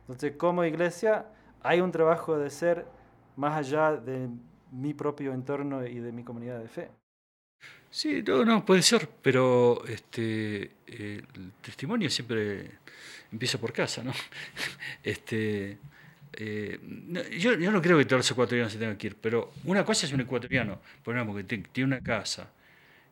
[0.02, 1.26] Entonces, como iglesia,
[1.62, 2.86] hay un trabajo de ser
[3.36, 4.28] más allá de
[4.70, 6.90] mi propio entorno y de mi comunidad de fe.
[7.90, 12.72] Sí, no, no, puede ser, pero este, eh, el testimonio siempre
[13.34, 14.12] empieza por casa, ¿no?
[15.02, 15.76] Este,
[16.32, 16.78] eh,
[17.38, 20.06] yo, yo, no creo que todos los ecuatorianos se tengan que ir, pero una cosa
[20.06, 22.50] es un ecuatoriano, por ejemplo, que tiene una casa,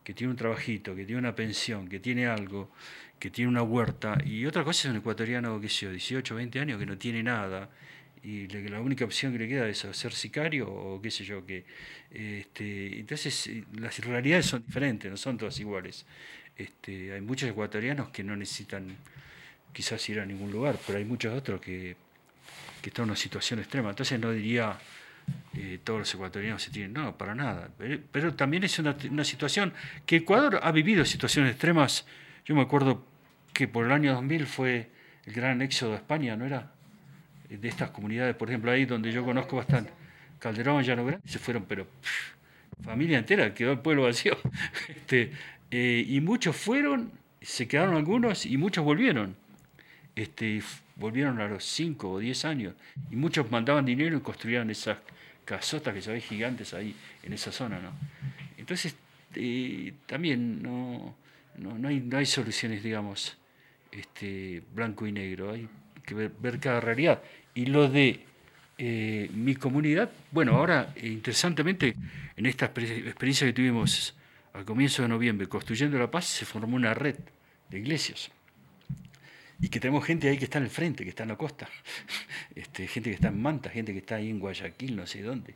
[0.03, 2.71] que tiene un trabajito, que tiene una pensión, que tiene algo,
[3.19, 6.61] que tiene una huerta, y otra cosa es un ecuatoriano, qué sé yo, 18, 20
[6.61, 7.69] años, que no tiene nada,
[8.25, 11.65] y la única opción que le queda es ser sicario o qué sé yo que
[12.13, 16.07] este, entonces eh, las realidades son diferentes no son todas iguales
[16.57, 18.97] este, hay muchos ecuatorianos que no necesitan
[19.73, 21.97] quizás ir a ningún lugar pero hay muchos otros que,
[22.81, 23.91] que están en una situación extrema.
[23.91, 24.77] Entonces no diría
[25.57, 27.71] eh, todos los ecuatorianos se tienen no para nada.
[28.11, 29.73] Pero, también es una, una situación
[30.07, 32.07] que Ecuador ha vivido situaciones extremas.
[32.45, 33.05] Yo me acuerdo
[33.53, 34.91] que por el año 2000 fue
[35.27, 36.73] el gran éxodo a España no era
[37.49, 39.93] de estas comunidades, por ejemplo, ahí donde yo conozco bastante,
[40.39, 41.87] Calderón, Llano Grande, se fueron, pero
[42.83, 44.37] familia entera, quedó el pueblo vacío.
[44.89, 45.33] Este,
[45.71, 49.37] eh, y muchos fueron, se quedaron algunos y muchos volvieron.
[50.15, 50.63] Este,
[50.97, 52.75] volvieron a los 5 o 10 años.
[53.11, 54.99] Y muchos mandaban dinero y construían esas
[55.45, 57.81] casotas que se ven gigantes ahí, en esa zona.
[57.81, 57.93] ¿no?
[58.57, 58.95] Entonces,
[59.35, 61.15] eh, también no,
[61.59, 63.37] no, no, hay, no hay soluciones, digamos,
[63.91, 65.53] este, blanco y negro.
[65.53, 65.69] Hay
[66.05, 67.23] que ver, ver cada realidad.
[67.55, 68.21] Y lo de
[68.79, 71.95] eh, mi comunidad, bueno, ahora interesantemente
[72.37, 74.15] en esta experiencia que tuvimos
[74.55, 77.17] al comienzo de noviembre, Construyendo la Paz, se formó una red
[77.71, 78.31] de iglesias.
[79.63, 81.69] Y que tenemos gente ahí que está en el frente, que está en la costa,
[82.57, 85.55] este, gente que está en Manta, gente que está ahí en Guayaquil, no sé dónde,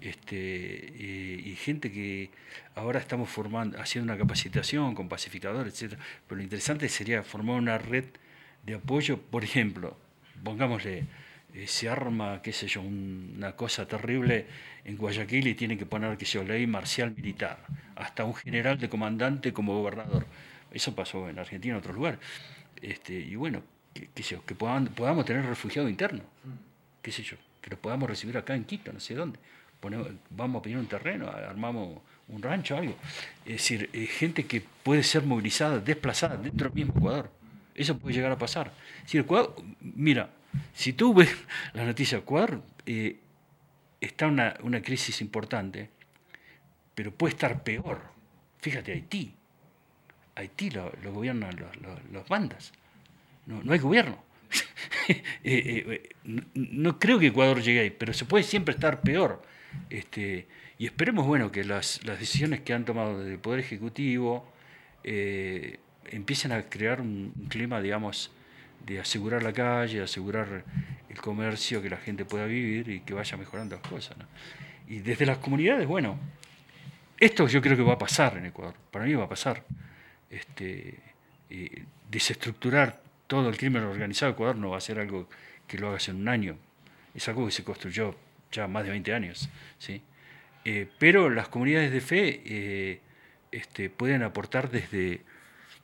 [0.00, 2.30] este, eh, y gente que
[2.76, 5.98] ahora estamos formando, haciendo una capacitación con pacificadores, etc.
[6.28, 8.04] Pero lo interesante sería formar una red
[8.64, 9.98] de apoyo, por ejemplo,
[10.44, 11.06] pongámosle,
[11.52, 14.46] eh, se arma, qué sé yo, una cosa terrible
[14.84, 17.58] en Guayaquil y tiene que poner, qué sé yo, ley marcial militar,
[17.96, 20.26] hasta un general de comandante como gobernador.
[20.70, 22.20] Eso pasó en Argentina en otros lugares.
[22.82, 23.62] Este, y bueno,
[23.92, 26.22] qué, sé yo, que podamos, tener refugiado interno,
[27.02, 29.38] qué sé yo, que lo podamos recibir acá en Quito, no sé dónde.
[30.30, 32.94] vamos a pedir un terreno, armamos un rancho, algo.
[33.44, 37.30] Es decir, eh, gente que puede ser movilizada, desplazada dentro del mismo Ecuador.
[37.74, 38.72] Eso puede llegar a pasar.
[39.06, 39.22] Si
[39.80, 40.30] mira,
[40.74, 41.34] si tú ves
[41.72, 43.18] la noticia, Ecuador eh,
[44.00, 45.90] está una, una crisis importante,
[46.94, 48.02] pero puede estar peor.
[48.60, 49.37] Fíjate, Haití.
[50.38, 51.56] Haití lo, gobiernan
[52.12, 52.72] las bandas.
[53.46, 54.22] No, no hay gobierno.
[55.10, 56.14] Eh, eh,
[56.54, 59.42] no, creo que Ecuador llegue ahí, pero se puede siempre estar peor.
[59.88, 60.46] Este,
[60.76, 64.52] y esperemos bueno, que las, decisiones que han tomado desde el Poder Ejecutivo
[65.02, 68.30] empiecen a crear un, clima, digamos,
[68.84, 70.64] de asegurar la calle, asegurar
[71.08, 74.14] el comercio, que la gente pueda vivir y que vaya mejorando las cosas.
[74.86, 76.18] Y desde las comunidades, bueno,
[77.18, 79.64] esto yo creo que va a pasar en Ecuador, para mí va a pasar.
[80.30, 80.98] Este,
[82.10, 85.28] desestructurar todo el crimen organizado en Ecuador no va a ser algo
[85.66, 86.58] que lo hagas en un año,
[87.14, 88.14] es algo que se construyó
[88.52, 89.48] ya más de 20 años.
[89.78, 90.02] ¿sí?
[90.64, 93.00] Eh, pero las comunidades de fe eh,
[93.50, 95.22] este, pueden aportar desde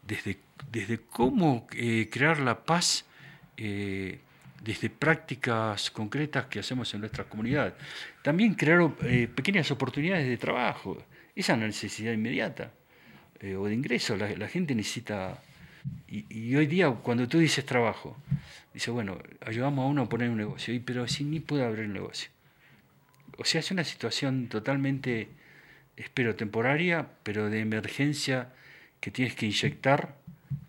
[0.07, 0.39] desde,
[0.71, 3.05] desde cómo eh, crear la paz
[3.57, 4.19] eh,
[4.63, 7.75] desde prácticas concretas que hacemos en nuestras comunidades.
[8.23, 11.03] También crear eh, pequeñas oportunidades de trabajo.
[11.35, 12.73] Esa necesidad inmediata
[13.59, 14.17] o de ingreso.
[14.17, 15.43] La, gente necesita...
[16.09, 18.17] Y, hoy día, cuando tú dices trabajo,
[18.73, 21.87] dice, bueno, ayudamos a uno a poner un negocio, y, pero si ni puede abrir
[21.87, 22.31] un negocio.
[23.37, 25.29] O sea, es una situación totalmente,
[25.97, 28.49] espero, temporaria, pero de emergencia
[29.01, 30.15] que tienes que inyectar,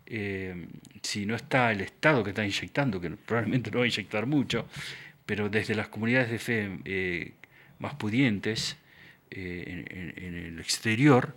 [0.06, 0.66] eh,
[1.02, 4.66] si no está el Estado que está inyectando, que probablemente no va a inyectar mucho,
[5.24, 7.32] pero desde las comunidades de fe eh,
[7.78, 8.76] más pudientes
[9.30, 11.34] eh, en, el exterior,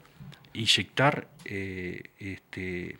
[0.53, 2.97] inyectar este,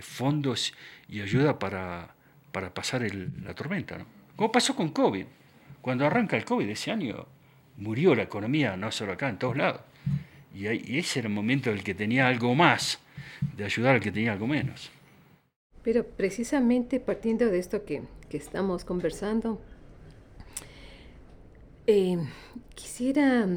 [0.00, 0.74] fondos
[1.08, 2.14] y ayuda para,
[2.52, 3.98] para pasar la tormenta.
[3.98, 4.06] ¿no?
[4.36, 5.26] Como pasó con COVID.
[5.80, 7.26] Cuando arranca el COVID ese año,
[7.78, 9.80] murió la economía, no solo acá, en todos lados.
[10.54, 13.00] Y, y ese era el momento en el que tenía algo más
[13.56, 14.90] de ayudar al que tenía algo menos.
[15.82, 19.60] Pero precisamente partiendo de esto que, estamos conversando,
[21.86, 22.18] eh,
[22.74, 23.48] quisiera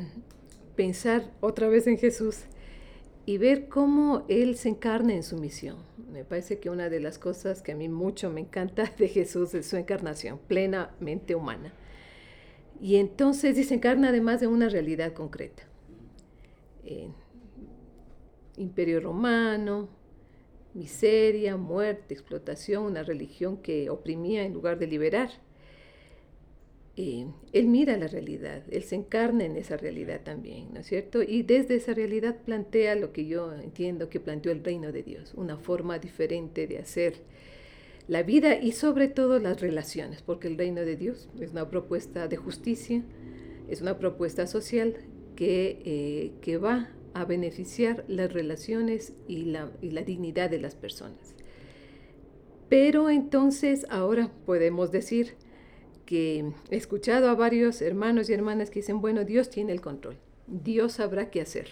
[0.76, 2.46] pensar otra vez en Jesús
[3.26, 5.78] y ver cómo Él se encarna en su misión.
[6.12, 9.54] Me parece que una de las cosas que a mí mucho me encanta de Jesús
[9.54, 11.74] es su encarnación, plenamente humana.
[12.82, 15.64] Y entonces se encarna además de una realidad concreta.
[16.84, 17.08] Eh,
[18.58, 19.88] imperio romano,
[20.74, 25.30] miseria, muerte, explotación, una religión que oprimía en lugar de liberar.
[26.96, 31.24] Él mira la realidad, él se encarna en esa realidad también, ¿no es cierto?
[31.24, 35.34] Y desde esa realidad plantea lo que yo entiendo que planteó el reino de Dios,
[35.36, 37.16] una forma diferente de hacer
[38.08, 42.28] la vida y sobre todo las relaciones, porque el reino de Dios es una propuesta
[42.28, 43.04] de justicia,
[43.70, 44.98] es una propuesta social
[45.36, 50.76] que, eh, que va a beneficiar las relaciones y la, y la dignidad de las
[50.76, 51.36] personas.
[52.70, 55.36] Pero entonces ahora podemos decir
[56.16, 60.94] he escuchado a varios hermanos y hermanas que dicen, bueno, Dios tiene el control, Dios
[60.94, 61.68] sabrá qué hacer.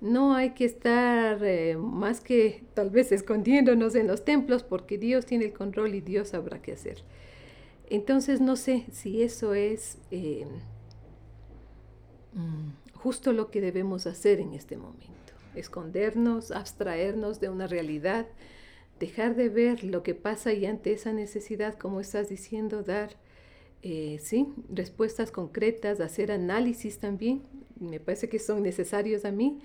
[0.00, 5.26] No hay que estar eh, más que tal vez escondiéndonos en los templos porque Dios
[5.26, 7.02] tiene el control y Dios sabrá qué hacer.
[7.90, 10.46] Entonces no sé si eso es eh,
[12.34, 15.08] mm, justo lo que debemos hacer en este momento.
[15.56, 18.26] Escondernos, abstraernos de una realidad,
[19.00, 23.16] dejar de ver lo que pasa y ante esa necesidad, como estás diciendo, dar
[23.82, 27.42] eh, sí, respuestas concretas, hacer análisis también,
[27.78, 29.60] me parece que son necesarios a mí,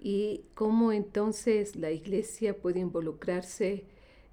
[0.00, 3.84] y cómo entonces la iglesia puede involucrarse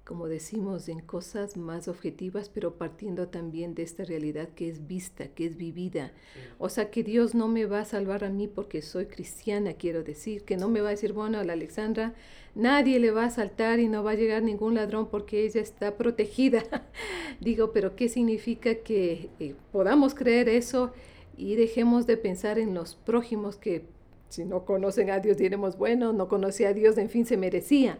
[0.04, 5.28] como decimos, en cosas más objetivas, pero partiendo también de esta realidad que es vista,
[5.28, 6.12] que es vivida.
[6.58, 10.02] O sea, que Dios no me va a salvar a mí porque soy cristiana, quiero
[10.02, 12.14] decir, que no me va a decir, bueno, a la Alexandra,
[12.54, 15.96] nadie le va a saltar y no va a llegar ningún ladrón porque ella está
[15.96, 16.64] protegida.
[17.40, 20.92] Digo, pero ¿qué significa que eh, podamos creer eso
[21.36, 23.84] y dejemos de pensar en los prójimos que
[24.30, 27.98] si no conocen a Dios diremos, bueno, no conocía a Dios, en fin, se merecía.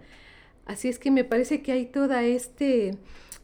[0.70, 2.92] Así es que me parece que hay toda este,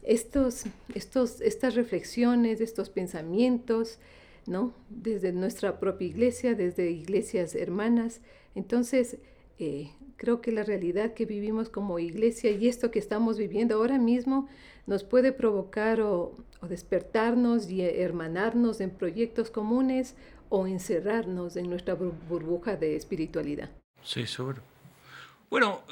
[0.01, 0.63] estos,
[0.95, 3.99] estos, estas reflexiones, estos pensamientos,
[4.45, 4.73] ¿no?
[4.89, 8.21] Desde nuestra propia iglesia, desde iglesias hermanas.
[8.55, 9.17] Entonces,
[9.59, 13.99] eh, creo que la realidad que vivimos como iglesia y esto que estamos viviendo ahora
[13.99, 14.47] mismo
[14.85, 20.15] nos puede provocar o, o despertarnos y hermanarnos en proyectos comunes
[20.47, 23.69] o encerrarnos en nuestra burbuja de espiritualidad.
[24.01, 24.61] Sí, seguro.
[25.49, 25.83] Bueno,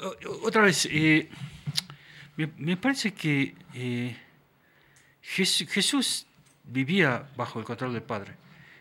[0.42, 1.30] otra vez, eh,
[2.36, 4.16] me, parece que eh,
[5.22, 6.26] Jesús
[6.64, 8.34] vivía bajo el control del Padre.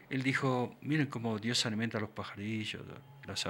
[0.09, 2.83] Él dijo, miren cómo Dios alimenta a los pajarillos,
[3.25, 3.47] las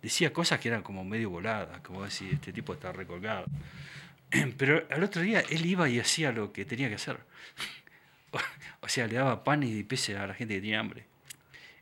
[0.00, 3.46] Decía cosas que eran como medio voladas, como decir, este tipo está recolgado.
[4.56, 7.18] Pero al otro día él iba y hacía lo que tenía que hacer.
[8.80, 11.04] O sea, le daba pan y peces a la gente que tenía hambre.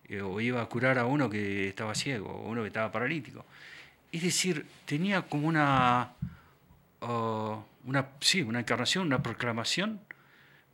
[0.08, 3.44] Eh, o iba a curar a uno que estaba ciego, o uno que estaba paralítico.
[4.12, 6.12] Es decir, tenía como una,
[7.00, 10.00] una, sí, una encarnación, una proclamación,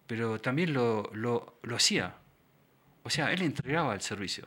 [0.06, 2.14] pero también lo, lo, lo hacía.
[3.02, 4.46] O sea, él entregaba el servicio.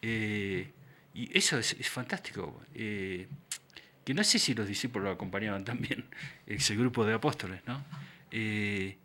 [0.00, 0.70] Eh,
[1.14, 2.62] y eso es, es fantástico.
[2.74, 3.28] Eh,
[4.04, 6.04] que no sé si los discípulos lo acompañaban también,
[6.46, 7.84] ese grupo de apóstoles, ¿no?
[8.30, 8.96] Eh,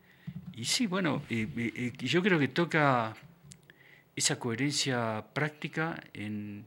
[0.53, 3.15] y sí, bueno, yo creo que toca
[4.15, 6.65] esa coherencia práctica en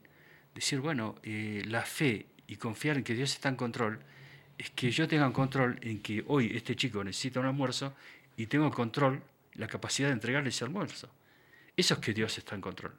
[0.55, 4.01] decir, bueno, eh, la fe y confiar en que Dios está en control,
[4.59, 7.95] es que yo tenga control en que hoy este chico necesita un almuerzo
[8.37, 9.23] y tengo control,
[9.55, 11.09] la capacidad de entregarle ese almuerzo.
[11.77, 12.93] Eso es que Dios está en control.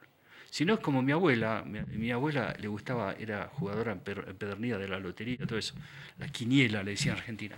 [0.50, 5.00] Si no es como mi abuela, mi, abuela le gustaba, era jugadora empedernida de la
[5.00, 5.76] lotería, todo eso,
[6.18, 7.56] la quiniela, le decía en Argentina.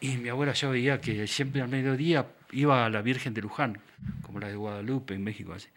[0.00, 3.78] Y mi abuela ya veía que siempre al mediodía iba a la Virgen de Luján,
[4.22, 5.52] como la de Guadalupe en México.
[5.52, 5.68] Así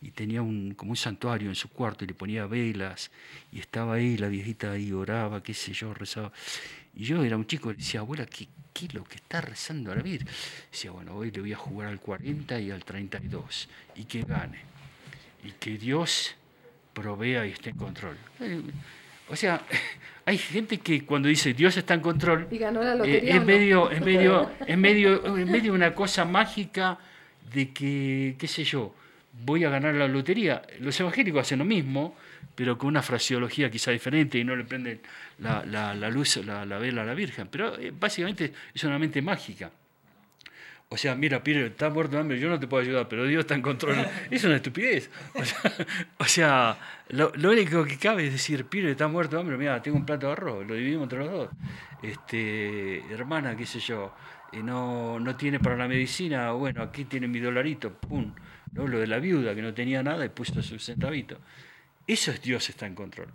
[0.00, 3.10] y tenía un, como un santuario en su cuarto y le ponía velas
[3.52, 6.32] y estaba ahí, la viejita ahí oraba, qué sé yo, rezaba.
[6.94, 9.96] Y yo era un chico decía, abuela, ¿qué, ¿qué es lo que está rezando a
[9.96, 10.28] la Virgen?
[10.70, 14.60] Decía, bueno, hoy le voy a jugar al 40 y al 32 y que gane.
[15.44, 16.34] Y que Dios
[16.92, 18.16] provea y esté en control.
[18.40, 18.62] Eh,
[19.28, 19.62] o sea,
[20.24, 23.90] hay gente que cuando dice Dios está en control, y ganó la lotería, es, medio,
[23.90, 26.98] es, medio, es, medio, es medio una cosa mágica
[27.52, 28.94] de que, qué sé yo,
[29.44, 30.62] voy a ganar la lotería.
[30.80, 32.16] Los evangélicos hacen lo mismo,
[32.54, 35.00] pero con una fraseología quizá diferente y no le prenden
[35.38, 37.48] la, la, luz, la, la, vela a la Virgen.
[37.50, 39.70] Pero eh, básicamente es una mente mágica.
[40.90, 43.40] O sea, mira, Pire, estás muerto de hambre, yo no te puedo ayudar, pero Dios
[43.40, 43.96] está en control.
[44.30, 45.10] Es una estupidez.
[46.16, 46.78] O sea,
[47.10, 50.28] lo, único que cabe es decir, Pire, estás muerto de hambre, mira, tengo un plato
[50.28, 51.50] de arroz, lo dividimos entre los dos.
[52.02, 54.14] Este, hermana, qué sé yo,
[54.50, 58.32] eh, no, no tiene para la medicina, bueno, aquí tiene mi dolarito, pum
[58.72, 58.86] ¿no?
[58.86, 61.38] lo de la viuda que no tenía nada y puso su centavito.
[62.06, 63.28] Eso es Dios está en control.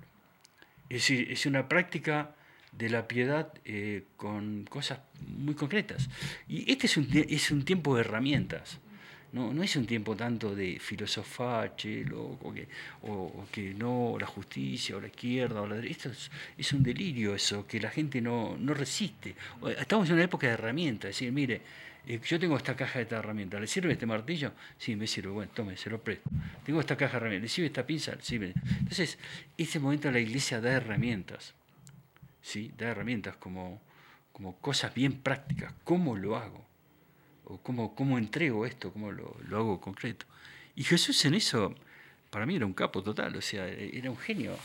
[0.89, 2.35] Es decir, es una práctica
[2.71, 6.09] de la piedad eh, con cosas muy concretas.
[6.47, 8.79] Y este es un, es un tiempo de herramientas.
[9.31, 12.67] No, no es un tiempo tanto de filosofar, che, loco, que,
[13.01, 16.09] o, que no, la justicia, o la izquierda, o la derecha.
[16.09, 19.35] Esto es, un delirio eso, que la gente no, no resiste.
[19.79, 21.61] Estamos en una época de herramientas, es decir, mire,
[22.05, 24.51] yo tengo esta caja de esta herramienta, ¿le sirve este martillo?
[24.77, 26.29] Sí, me sirve, bueno, tome, se lo presto.
[26.65, 28.13] Tengo esta caja de herramientas, ¿le sirve esta pinza?
[28.21, 28.53] Sí, me...
[28.79, 29.17] Entonces,
[29.57, 31.53] ese momento la iglesia da herramientas,
[32.41, 32.71] ¿sí?
[32.77, 33.81] Da herramientas como,
[34.31, 35.73] como cosas bien prácticas.
[35.83, 36.73] ¿Cómo lo hago?
[37.45, 40.25] o cómo, cómo entrego esto, cómo lo, lo, hago concreto.
[40.75, 41.75] Y Jesús en eso,
[42.29, 44.57] para mí era un capo total, o sea, era un genio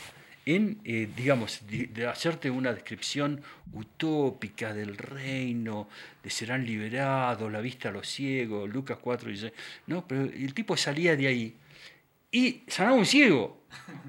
[0.55, 3.41] en, eh, digamos, de, hacerte una descripción
[3.71, 5.87] utópica del reino,
[6.23, 9.53] de serán liberados, la vista a los ciegos, Lucas 4 dice,
[9.87, 11.55] no, pero el tipo salía de ahí
[12.31, 13.59] y sanaba un ciego.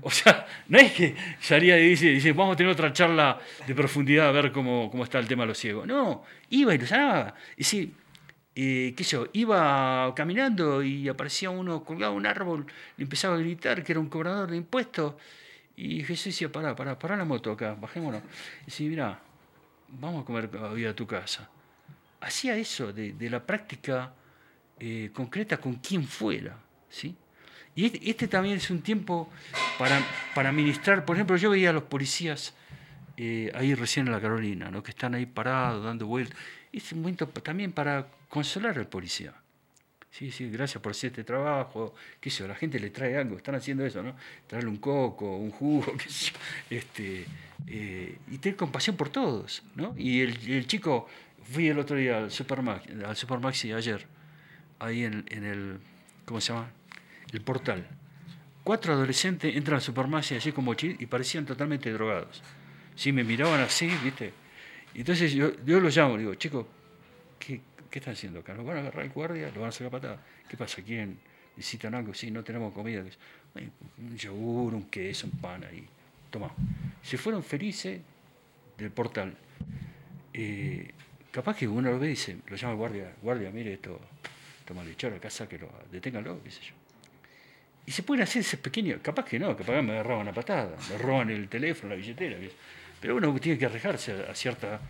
[0.03, 3.75] O sea, no es que salía y dice, dice, vamos a tener otra charla de
[3.75, 5.87] profundidad a ver cómo, cómo está el tema de los ciegos.
[5.87, 7.35] No, iba y lo sanaba.
[7.55, 7.93] Y sí,
[8.55, 12.67] eh, qué sé yo, iba caminando y aparecía uno colgado en un árbol,
[12.97, 15.15] le empezaba a gritar que era un cobrador de impuestos.
[15.83, 18.23] Y Jesús decía, pará, pará, pará la moto acá, bajémonos.
[18.63, 19.21] Y decía, mira,
[19.89, 20.51] vamos a comer
[20.87, 21.49] a tu casa.
[22.21, 24.13] Hacía eso, de, la práctica
[24.79, 26.59] eh, concreta con quien fuera.
[26.91, 27.17] ¿sí?
[27.75, 29.31] Y este, este, también es un tiempo
[29.79, 30.03] para,
[30.35, 31.07] para ministrar.
[31.07, 32.53] Por ejemplo, yo veía a los policías
[33.17, 34.83] eh, ahí recién en la Carolina, ¿no?
[34.83, 36.37] que están ahí parados, dando vueltas.
[36.71, 39.33] Es un momento también para consolar al policía.
[40.11, 41.95] Sí, sí, gracias por hacer este trabajo.
[42.21, 44.17] Qué sé yo, la gente le trae algo, están haciendo eso, ¿no?
[44.47, 46.33] Traerle un coco, un jugo, qué sé.
[46.69, 47.27] Este,
[47.67, 49.95] eh, y tener compasión por todos, ¿no?
[49.97, 51.09] Y el, chico,
[51.45, 54.05] fui el otro día al Supermaxi, al Supermaxi ayer,
[54.81, 55.79] ahí en, en, el,
[56.25, 56.71] ¿cómo se llama?
[57.33, 57.87] El portal.
[58.65, 62.43] Cuatro adolescentes entran al Supermaxi así como y parecían totalmente drogados.
[62.97, 64.33] Sí, me miraban así, ¿viste?
[64.93, 66.69] Entonces yo, yo lo llamo, digo, chico,
[67.39, 67.61] ¿qué,
[67.91, 68.55] ¿qué están haciendo acá?
[68.55, 69.51] ¿Nos van a agarrar el guardia?
[69.55, 70.19] ¿Lo van a sacar patada?
[70.49, 70.83] ¿Qué pasa?
[70.83, 71.19] ¿Quieren?
[71.57, 72.15] ¿Necesitan algo?
[72.15, 73.03] Sí, no tenemos comida.
[73.99, 75.87] Un yogur, un queso, un pan ahí.
[76.31, 76.51] Toma.
[77.03, 78.01] Se fueron felices
[78.79, 79.35] del portal.
[80.33, 80.91] Eh,
[81.31, 84.01] capaz que uno lo ve dice, lo llama guardia, guardia, mire esto,
[84.65, 86.75] toma lechero acá, sáquelo, deténganlo, qué sé yo.
[87.87, 90.77] Y se pueden hacer ese pequeño, capaz que no, capaz que me agarraban una patada,
[90.89, 92.37] me roban el teléfono, la billetera,
[93.01, 94.81] pero uno tiene que arrejarse a, a cierta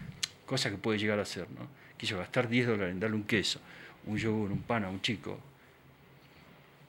[0.45, 1.69] cosa que puede llegar a ser, ¿no?
[2.01, 3.61] Quiso gastar 10 dólares en darle un queso,
[4.07, 5.39] un yogur, un pan a un chico,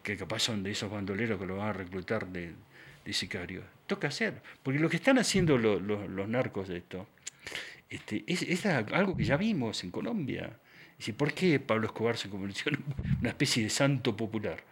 [0.02, 2.54] que capaz son de esos bandoleros que lo van a reclutar de,
[3.04, 3.66] de sicarios.
[3.88, 7.08] Toca hacer, porque lo que están haciendo los, narcos de esto
[7.90, 10.58] este, es, algo que ya vimos en Colombia.
[11.06, 12.82] Y ¿Por qué Pablo Escobar se convirtió en
[13.20, 14.64] una especie de santo popular?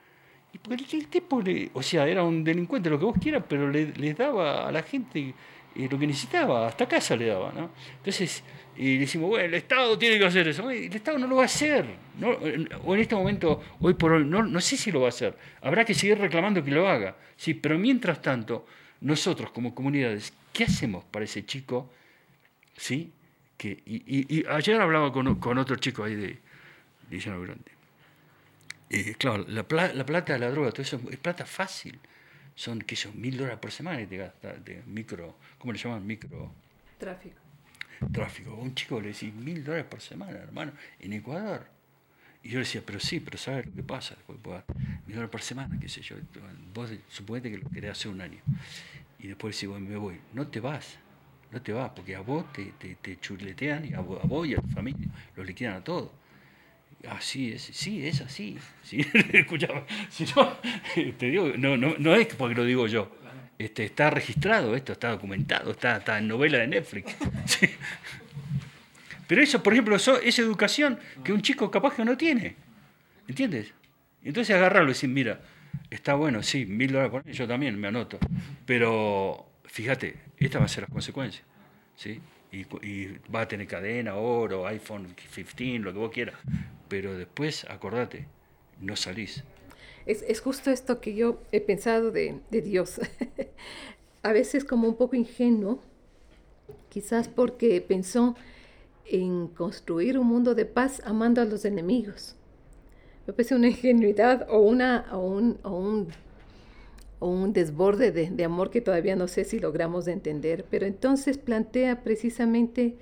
[0.53, 3.87] Y porque el, tipo, o sea, era un delincuente, lo que vos quieras, pero le,
[3.87, 5.33] les daba a la gente
[5.75, 7.51] eh, lo que necesitaba, hasta casa le daba.
[7.51, 7.71] ¿no?
[7.97, 8.43] Entonces,
[8.75, 10.69] y decimos, bueno, el Estado tiene que hacer eso.
[10.69, 11.85] El Estado no lo va a hacer.
[12.17, 15.09] No, o en este momento, hoy por hoy, no, no sé si lo va a
[15.09, 15.37] hacer.
[15.61, 17.15] Habrá que seguir reclamando que lo haga.
[17.35, 18.65] Sí, pero mientras tanto,
[19.01, 21.91] nosotros como comunidades, ¿qué hacemos para ese chico?
[22.77, 23.11] ¿Sí?
[23.57, 26.37] Que, y, ayer hablaba con, con, otro chico ahí de,
[27.09, 27.71] de Grande.
[28.89, 31.99] Y claro, la, la, plata la droga, todo eso es plata fácil.
[32.59, 33.19] Son, ¿qué son?
[33.19, 36.05] Mil dólares por semana que te gasta de micro, ¿cómo le llaman?
[36.05, 36.53] Micro.
[36.97, 37.39] Tráfico
[38.11, 38.51] tráfico.
[38.51, 41.65] A un chico le decís mil dólares por semana, hermano, en Ecuador.
[42.41, 44.15] Y yo le decía, pero sí, pero ¿sabes lo que pasa?
[44.15, 44.63] Después,
[45.05, 46.15] mil dólares por semana, qué sé yo.
[46.73, 48.39] Vos suponete que lo querés hacer un año.
[49.19, 50.19] Y después decís, bueno, me voy.
[50.33, 50.97] No te vas,
[51.51, 54.67] no te vas, porque a vos te, te, chuletean, y a vos, y a tu
[54.69, 56.09] familia, los liquidan a todos.
[57.07, 58.57] Así es, sí, es así.
[58.83, 60.57] Sí, escuchaba, si no,
[61.17, 63.15] te digo, no, no, no es porque lo digo yo,
[63.57, 67.15] este, está registrado esto, está documentado, está, está en novela de Netflix.
[69.27, 72.55] Pero eso, por ejemplo, eso, es educación que un chico capaz que no tiene.
[73.27, 73.73] ¿Entiendes?
[74.23, 75.39] Entonces agarrarlo y decir, mira,
[75.89, 78.17] está bueno, sí, mil dólares por año, yo también me anoto.
[78.65, 81.45] Pero fíjate, esta va a ser las consecuencias.
[81.95, 82.19] ¿sí?
[82.51, 86.35] Y, y, a tener cadena, oro, iPhone 15, lo que vos quieras.
[86.87, 88.25] Pero después, acordate,
[88.79, 89.43] no salís.
[90.05, 92.99] Es, justo esto que yo he pensado de, Dios.
[94.23, 95.79] a veces como un poco ingenuo,
[96.89, 98.35] quizás porque pensó
[99.05, 102.35] en construir un mundo de paz amando a los enemigos.
[103.27, 106.07] Me parece una ingenuidad o, una, o, un, o un,
[107.19, 112.95] desborde de, de, amor que todavía no sé si logramos entender, pero entonces plantea precisamente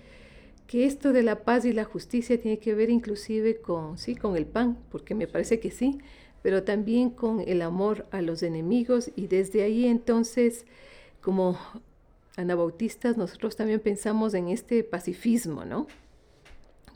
[0.68, 4.36] que esto de la paz y la justicia tiene que ver inclusive con, sí, con
[4.36, 6.00] el pan, porque me parece que sí,
[6.42, 10.66] pero también con el amor a los enemigos y desde ahí entonces,
[11.22, 11.58] como
[12.36, 15.88] anabautistas, nosotros también pensamos en este pacifismo, ¿no?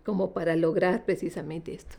[0.04, 1.96] Como para lograr precisamente esto.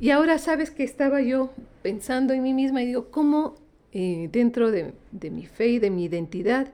[0.00, 1.50] Y ahora sabes que estaba yo
[1.82, 3.54] pensando en mí misma y digo, ¿cómo
[3.94, 6.72] eh, dentro de, de mi fe y de mi identidad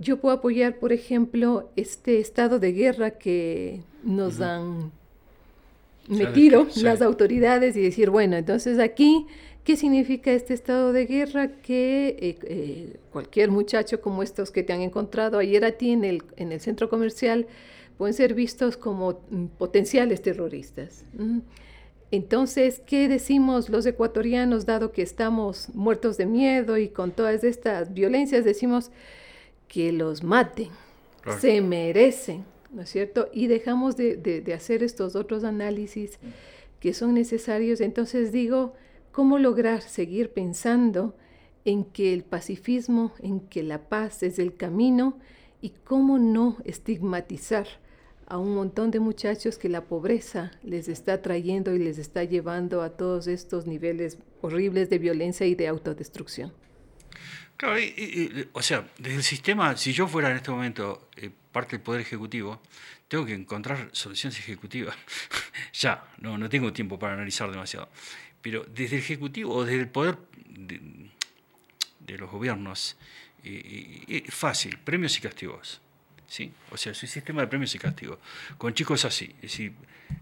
[0.00, 4.92] yo puedo apoyar, por ejemplo, este estado de guerra que nos han
[6.08, 9.26] metido las autoridades y decir, bueno, entonces aquí,
[9.62, 11.48] ¿qué significa este estado de guerra?
[11.48, 16.04] Que eh, eh, cualquier muchacho como estos que te han encontrado ayer a ti en
[16.04, 17.46] el, en el centro comercial
[17.98, 21.04] pueden ser vistos como mm, potenciales terroristas.
[22.10, 27.94] Entonces, ¿qué decimos los ecuatorianos, dado que estamos muertos de miedo y con todas estas
[27.94, 28.44] violencias?
[28.44, 28.90] Decimos
[29.68, 30.70] que los maten,
[31.38, 33.28] se merecen ¿no es cierto?
[33.32, 36.18] Y dejamos de, hacer estos otros análisis
[36.78, 37.80] que son necesarios.
[37.80, 38.74] Entonces digo,
[39.12, 41.14] ¿cómo lograr seguir pensando
[41.64, 45.18] en que el pacifismo, en que la paz es el camino
[45.60, 47.66] y cómo no estigmatizar
[48.30, 52.80] a un montón de muchachos que la pobreza les está trayendo y les está llevando
[52.80, 56.52] a todos estos niveles horribles de violencia y de autodestrucción?
[57.56, 57.78] Claro,
[58.52, 62.00] o sea, desde el sistema, si yo fuera en este momento eh, parte del Poder
[62.00, 62.62] Ejecutivo,
[63.08, 64.96] tengo que encontrar soluciones ejecutivas.
[65.74, 67.88] ya, no, no tengo tiempo para analizar demasiado.
[68.40, 70.16] Pero desde el Ejecutivo o desde el Poder
[70.46, 71.10] de,
[72.16, 72.96] los gobiernos,
[73.42, 75.80] eh, eh, es fácil, premios y castigos.
[76.30, 76.52] ¿Sí?
[76.70, 78.18] O sea, es un sistema de premios y castigos.
[78.56, 79.74] Con chicos así, es decir,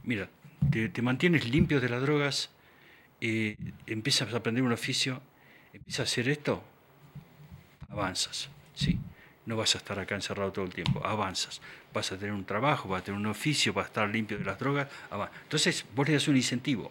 [0.03, 0.29] mira,
[0.71, 2.51] te, mantienes limpio de las drogas,
[3.21, 5.21] empiezas a aprender un oficio,
[5.73, 6.65] empiezas a hacer esto,
[7.91, 8.99] avanzas, ¿sí?
[9.45, 11.61] No vas a estar acá encerrado todo el tiempo, avanzas.
[11.95, 14.45] Vas a tener un trabajo, vas a tener un oficio, vas a estar limpio de
[14.45, 14.89] las drogas.
[15.45, 16.91] Entonces, vos le das un incentivo.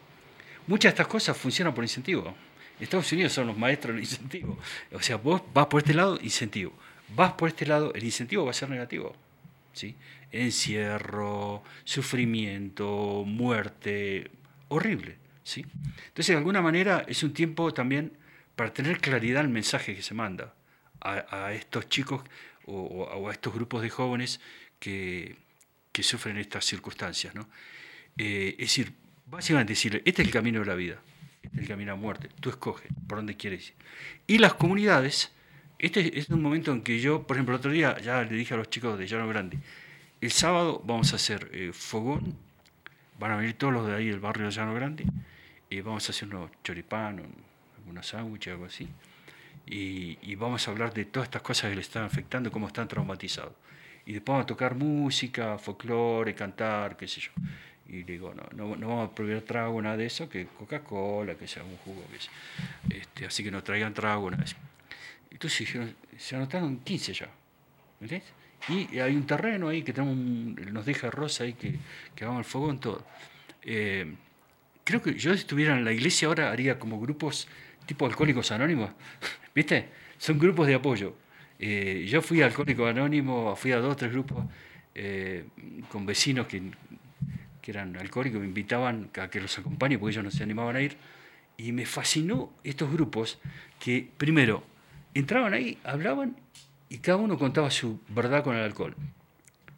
[0.65, 2.35] Muchas de estas cosas funcionan por incentivo.
[2.79, 4.57] Estados Unidos son los maestros del incentivo.
[4.91, 6.73] O sea, vos vas por este lado, incentivo.
[7.09, 9.15] Vas por este lado, el incentivo va a ser negativo.
[9.73, 9.95] ¿sí?
[10.31, 14.29] Encierro, sufrimiento, muerte,
[14.67, 15.17] horrible.
[15.43, 15.65] ¿sí?
[16.07, 18.13] Entonces, de alguna manera, es un tiempo también
[18.55, 20.53] para tener claridad el mensaje que se manda
[20.99, 22.23] a, estos chicos
[22.65, 24.41] o, a estos grupos de jóvenes
[24.79, 25.37] que,
[25.91, 27.33] que sufren estas circunstancias.
[27.33, 27.47] ¿no?
[28.17, 28.93] Eh, es decir,
[29.27, 30.99] básicamente decirle, este es el camino de la vida,
[31.43, 33.75] este es el camino a muerte, tú escoges por dónde quieres ir.
[34.25, 35.31] Y las comunidades,
[35.79, 38.53] este es un momento en que yo, por ejemplo, el otro día ya le dije
[38.53, 39.57] a los chicos de Llano Grande,
[40.21, 42.35] el sábado vamos a hacer eh, fogón,
[43.19, 45.05] van a venir todos los de ahí del barrio de Llano Grande,
[45.69, 47.21] y vamos a hacer unos choripán,
[47.87, 48.87] unos sándwiches, algo así
[49.69, 53.53] y, vamos a hablar de todas estas cosas que le están afectando, cómo están traumatizados.
[54.05, 57.31] Y después vamos a tocar música, folclore, cantar, qué sé yo.
[57.87, 61.63] Y digo, no, no, vamos a prohibir trago, nada de eso, que Coca-Cola, que sea
[61.63, 64.57] un jugo, que Este, así que no traigan trago, nada de eso.
[65.31, 67.29] Entonces dijeron, se anotaron 15 ya.
[67.99, 68.23] ¿Ves?
[68.69, 71.75] Y hay un terreno ahí que tenemos nos deja Rosa ahí que,
[72.15, 73.05] que hagamos el fogón, todo.
[73.61, 74.13] Eh,
[74.83, 77.47] creo que yo si estuviera en la iglesia ahora haría como grupos
[77.85, 78.91] tipo alcohólicos anónimos.
[79.55, 79.89] ¿Viste?
[80.17, 81.15] Son grupos de apoyo.
[81.59, 84.45] Eh, yo fui alcohólico anónimo, fui a dos o tres grupos
[84.93, 85.45] eh,
[85.89, 86.61] con vecinos que,
[87.61, 90.81] que, eran alcohólicos, me invitaban a que los acompañe porque ellos no se animaban a
[90.81, 90.97] ir.
[91.57, 93.39] Y me fascinó estos grupos
[93.79, 94.63] que, primero,
[95.19, 96.35] entraban ahí, hablaban
[96.89, 98.95] y cada uno contaba su verdad con el alcohol.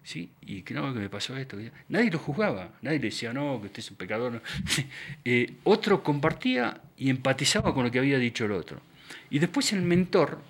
[0.04, 0.32] ¿Sí?
[0.42, 1.58] Y que no, que me pasó esto.
[1.90, 4.42] Nadie lo juzgaba, nadie le decía, no, que usted es un pecador.
[5.26, 8.82] Eh, otro compartía y empatizaba con lo que había dicho el otro.
[9.30, 10.42] Y después el mentor,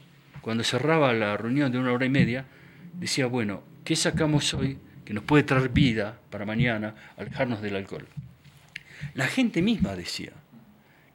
[0.42, 2.46] cuando cerraba la reunión de una hora y media,
[2.94, 8.08] decía, bueno, ¿qué sacamos hoy que nos puede traer vida para mañana, alejarnos del alcohol?
[9.14, 10.32] La gente misma decía.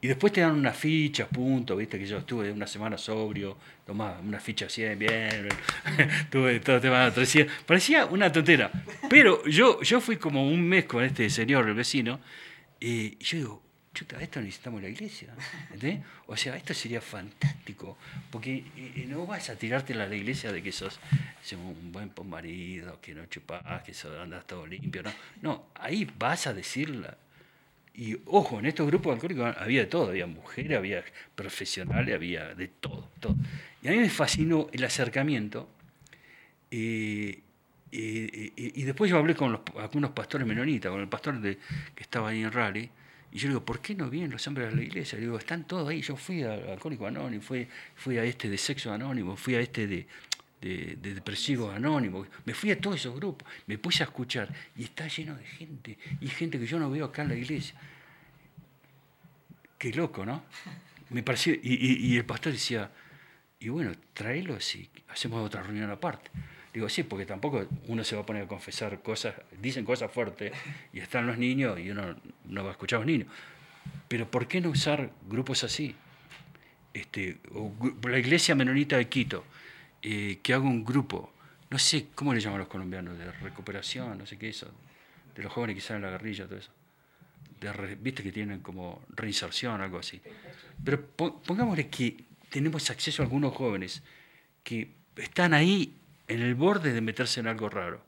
[0.04, 4.20] Y después te dan una ficha, punto, viste que yo estuve una semana sobrio, tomaba
[4.20, 5.48] una ficha así, bien,
[6.30, 8.70] tuve todo tema de Parecía una tontera.
[9.08, 12.20] Pero yo, yo fui como un mes con este señor, el vecino,
[12.78, 13.62] y yo digo,
[13.94, 15.28] chuta, esto necesitamos la iglesia.
[16.26, 17.96] O sea, esto sería fantástico,
[18.30, 21.00] porque eh, no vas a tirarte a la iglesia de que sos,
[21.52, 25.02] un buen marido, que no chupas, que andas todo limpio.
[25.02, 27.16] No, no ahí vas a decirla.
[27.96, 32.68] Y ojo, en estos grupos alcohólicos había de todo, había mujeres, había profesionales, había de
[32.68, 33.36] todo, todo.
[33.82, 35.68] Y a mí me fascinó el acercamiento.
[36.70, 37.40] Eh,
[37.92, 41.58] eh, y después yo hablé con algunos pastores menonitas, con el pastor de,
[41.94, 42.90] que estaba ahí en Raleigh,
[43.34, 45.18] y yo digo, ¿por qué no vienen los hombres de la iglesia?
[45.18, 46.00] digo, están todos ahí.
[46.02, 47.66] Yo fui a Alcohólico Anónimo, fui,
[47.96, 50.06] fui a este de Sexo Anónimo, fui a este de,
[50.64, 52.26] de, de Depresivo Anónimo.
[52.46, 54.48] Me fui a todos esos grupos, me puse a escuchar.
[54.76, 57.74] Y está lleno de gente, y gente que yo no veo acá en la iglesia.
[59.76, 60.44] Qué loco, ¿no?
[61.10, 62.90] Me pareció, y, y el pastor decía,
[63.60, 66.30] y bueno, tráelos y hacemos otra reunión aparte.
[66.72, 70.52] Digo, sí, porque tampoco uno se va a poner a confesar cosas, dicen cosas fuertes
[70.92, 73.28] y están los niños y uno no va a escuchar a los niños.
[74.08, 75.94] Pero ¿por qué no usar grupos así?
[76.92, 77.72] Este, o
[78.08, 79.44] la iglesia menonita de Quito,
[80.04, 81.32] eh, que haga un grupo,
[81.70, 83.16] no sé, ¿cómo le llaman los colombianos?
[83.16, 84.70] De recuperación, no sé qué eso,
[85.34, 86.70] de los jóvenes que salen a la guerrilla, todo eso.
[87.58, 90.20] De Viste que tienen como reinserción, algo así.
[90.84, 94.02] Pero pongámosle que tenemos acceso a algunos jóvenes
[94.62, 95.96] que están ahí
[96.28, 98.04] en el borde de meterse en algo raro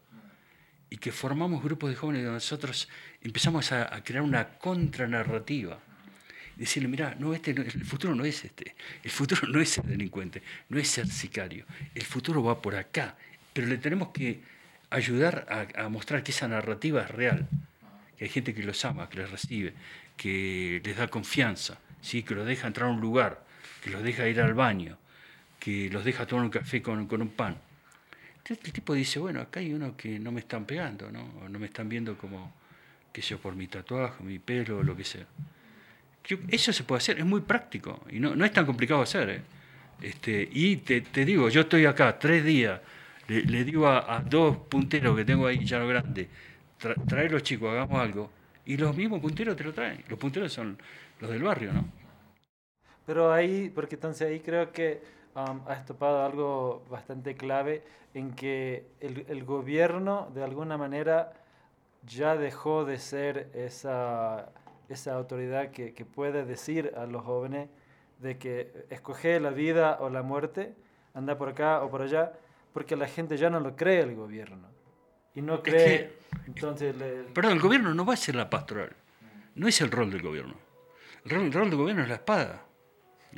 [0.91, 2.89] y que formamos grupos de jóvenes donde nosotros
[3.23, 5.79] empezamos a, crear una contranarrativa.
[6.57, 10.43] Decirle, mira, no, este el futuro no es este, el futuro no es ser delincuente,
[10.71, 13.15] no es ser sicario, el futuro va por acá,
[13.53, 14.41] pero le tenemos que
[14.91, 15.47] ayudar
[15.77, 17.49] a, mostrar que esa narrativa es real,
[18.17, 19.75] que hay gente que los ama, que les recibe,
[20.17, 22.23] que les da confianza, ¿sí?
[22.23, 23.45] que los deja entrar a un lugar,
[23.83, 24.97] que los deja ir al baño,
[25.59, 27.59] que los deja tomar un café con, un pan.
[28.39, 31.25] Entonces el tipo dice, bueno, acá hay uno que no me están pegando, ¿no?
[31.43, 32.55] O no me están viendo como,
[33.13, 35.27] qué sé yo, por mi tatuaje, mi pelo, lo que sea.
[36.49, 39.31] Eso se puede hacer, es muy práctico y no, no es tan complicado hacer.
[39.31, 39.43] ¿eh?
[40.01, 42.81] Este, y te, te, digo, yo estoy acá tres días,
[43.29, 46.29] le, digo a, dos punteros que tengo ahí, ya lo grande,
[47.09, 48.31] trae los chicos, hagamos algo,
[48.65, 50.03] y los mismos punteros te lo traen.
[50.09, 50.77] Los punteros son
[51.21, 51.85] los del barrio, ¿no?
[53.07, 55.01] Pero ahí, porque entonces ahí creo que
[55.35, 57.83] um, has topado algo bastante clave
[58.15, 61.33] en que el, el, gobierno de alguna manera
[62.05, 64.51] ya dejó de ser esa,
[64.89, 67.69] esa autoridad que, que puede decir a los jóvenes
[68.19, 70.75] de que escoge la vida o la muerte,
[71.15, 72.33] anda por acá o por allá,
[72.73, 74.69] porque la gente ya no lo cree el gobierno.
[75.35, 76.13] Y no cree,
[76.47, 76.95] entonces...
[77.35, 78.97] Perdón, el gobierno no va a ser la pastoral.
[79.55, 80.55] No es el rol del gobierno.
[81.25, 82.67] El rol, el rol del gobierno es la espada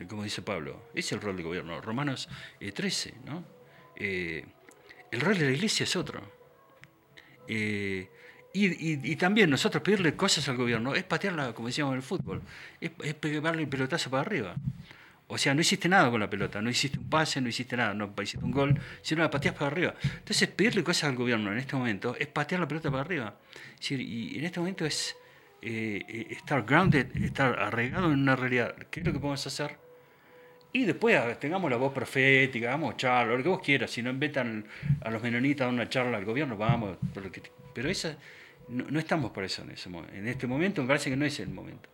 [0.06, 0.82] como dice Pablo.
[0.94, 1.80] es el rol del gobierno.
[1.80, 2.28] Romanos
[2.60, 3.44] 13, eh, ¿no?
[3.96, 4.44] Eh,
[5.10, 6.20] el rol de la iglesia es otro.
[7.48, 8.08] Eh,
[8.52, 12.42] y, también nosotros pedirle cosas al gobierno es patearla, como decíamos en el fútbol,
[12.80, 14.56] es, es pegarle el pelotazo para arriba.
[15.30, 17.92] O sea, no hiciste nada con la pelota, no hiciste un pase, no hiciste nada,
[17.92, 19.94] no hiciste un gol, sino la pateas para arriba.
[20.02, 23.38] Entonces, pedirle cosas al gobierno en este momento es patear la pelota para arriba.
[23.90, 25.14] y en este momento es
[25.60, 28.74] estar grounded, estar arraigado en una realidad.
[28.90, 29.76] ¿Qué es lo que podemos hacer?
[30.72, 33.90] Y después tengamos la voz profética, a charla, lo que vos quieras.
[33.90, 34.66] Si no inventan
[35.00, 36.98] a los menonitas a una charla al gobierno, vamos.
[37.78, 38.16] Pero esa,
[38.70, 41.88] no, estamos por eso en este momento, me parece que no es el momento.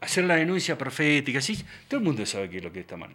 [0.00, 1.56] Hacer la denuncia profética, sí,
[1.86, 3.14] todo el mundo sabe qué es lo que está mal.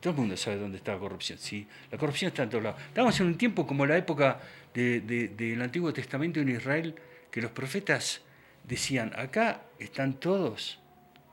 [0.00, 1.38] Todo el mundo sabe dónde está la corrupción.
[1.38, 2.78] Sí, la corrupción está en todos lados.
[2.88, 4.38] Estamos en un tiempo como la época
[4.74, 6.94] del Antiguo Testamento en Israel,
[7.30, 8.20] que los profetas
[8.64, 10.78] decían, acá están todos,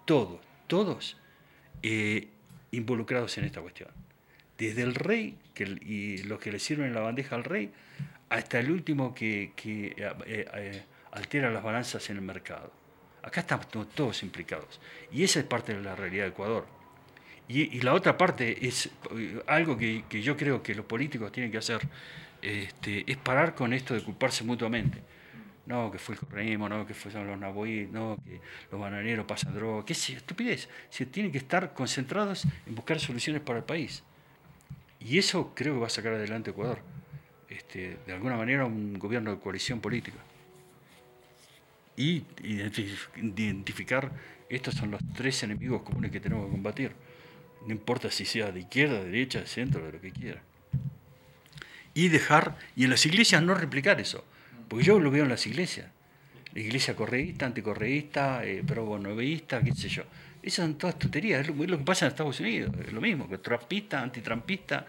[0.06, 1.18] todos, todos
[1.84, 2.30] eh,
[2.72, 3.90] involucrados en esta cuestión.
[4.58, 7.72] Desde el rey que, y los que le sirven la bandeja al rey,
[8.30, 9.94] hasta el último que, eh,
[10.26, 12.72] eh, altera las balanzas en el mercado.
[13.24, 14.80] Acá estamos todos implicados.
[15.12, 16.66] Y esa es parte de la realidad de Ecuador.
[17.50, 18.90] Y, la otra parte es
[19.48, 21.82] algo que, yo creo que los políticos tienen que hacer,
[22.42, 25.02] este, es parar con esto de culparse mutuamente
[25.68, 28.40] no, que fue el correísmo, no, que fueron los naboí, no, que
[28.72, 30.70] los bananeros pasan droga, qué sé, estupidez.
[30.90, 34.02] Se tienen que estar concentrados en buscar soluciones para el país.
[35.00, 36.80] Y eso creo que va a sacar adelante Ecuador.
[37.50, 40.18] Este, de alguna manera un gobierno de coalición política.
[41.96, 44.12] Y identificar,
[44.50, 46.92] estos son los tres enemigos comunes que tenemos que combatir.
[47.66, 50.42] No importa si sea de izquierda, de derecha, de centro, de lo que quiera.
[51.94, 54.24] Y dejar, y en las iglesias no replicar eso
[54.68, 55.88] porque yo lo veo en las iglesias.
[56.54, 60.04] La iglesia correísta, anticorreísta, eh, pro-bonoveísta, qué sé yo.
[60.42, 61.42] Esas son todas tonterías.
[61.42, 62.74] Es lo, que pasa en Estados Unidos.
[62.86, 64.86] Es lo mismo, que trampista, antitrampista.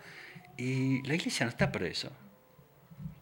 [0.56, 2.10] Y la iglesia no está para eso.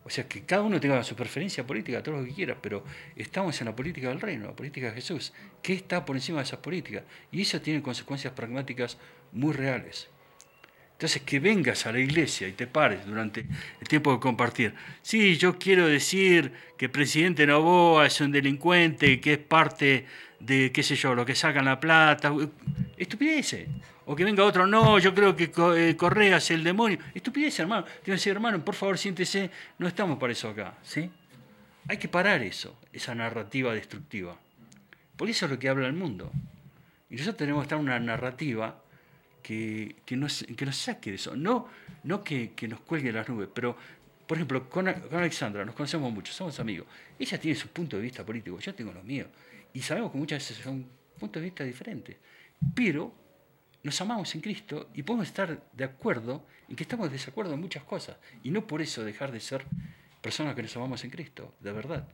[0.06, 2.84] O sea, que cada uno tenga su preferencia política, todo lo que quiera, pero
[3.16, 5.32] estamos en la política del reino, la política de Jesús.
[5.60, 7.02] ¿Qué está por encima de esas políticas?
[7.32, 8.98] Y eso tiene consecuencias pragmáticas
[9.32, 10.08] muy reales.
[10.92, 13.46] Entonces, que vengas a la iglesia y te pares durante
[13.80, 14.74] el tiempo de compartir.
[15.02, 20.06] Sí, yo quiero decir que el presidente Novoa es un delincuente, que es parte
[20.40, 22.32] de, qué sé yo, lo que sacan la plata.
[22.96, 23.68] Estupideces.
[24.08, 26.98] O que venga otro, no, yo creo que eh, Correa el demonio.
[27.12, 27.84] Estupidez, hermano.
[27.84, 30.78] Tiene que decir, hermano, por favor, siéntese, no estamos para eso acá.
[30.82, 31.10] ¿sí?
[31.88, 34.36] Hay que parar eso, esa narrativa destructiva.
[35.16, 36.30] Por eso es lo que habla el mundo.
[37.10, 38.80] Y nosotros tenemos que estar una narrativa
[39.42, 41.34] que, que, nos, que nos saque de eso.
[41.34, 41.68] No,
[42.04, 43.76] no que, que nos cuelgue las nubes, pero,
[44.26, 46.86] por ejemplo, con, Alexandra nos conocemos mucho, somos amigos.
[47.18, 49.28] Ella tiene su punto de vista político, yo tengo los míos.
[49.76, 50.86] Y sabemos que muchas veces son
[51.20, 52.16] puntos de vista diferentes.
[52.74, 53.12] Pero
[53.82, 57.60] nos amamos en Cristo y podemos estar de acuerdo en que estamos de desacuerdo en
[57.60, 58.16] muchas cosas.
[58.42, 59.66] Y no por eso dejar de ser
[60.22, 62.08] personas que nos amamos en Cristo, de verdad.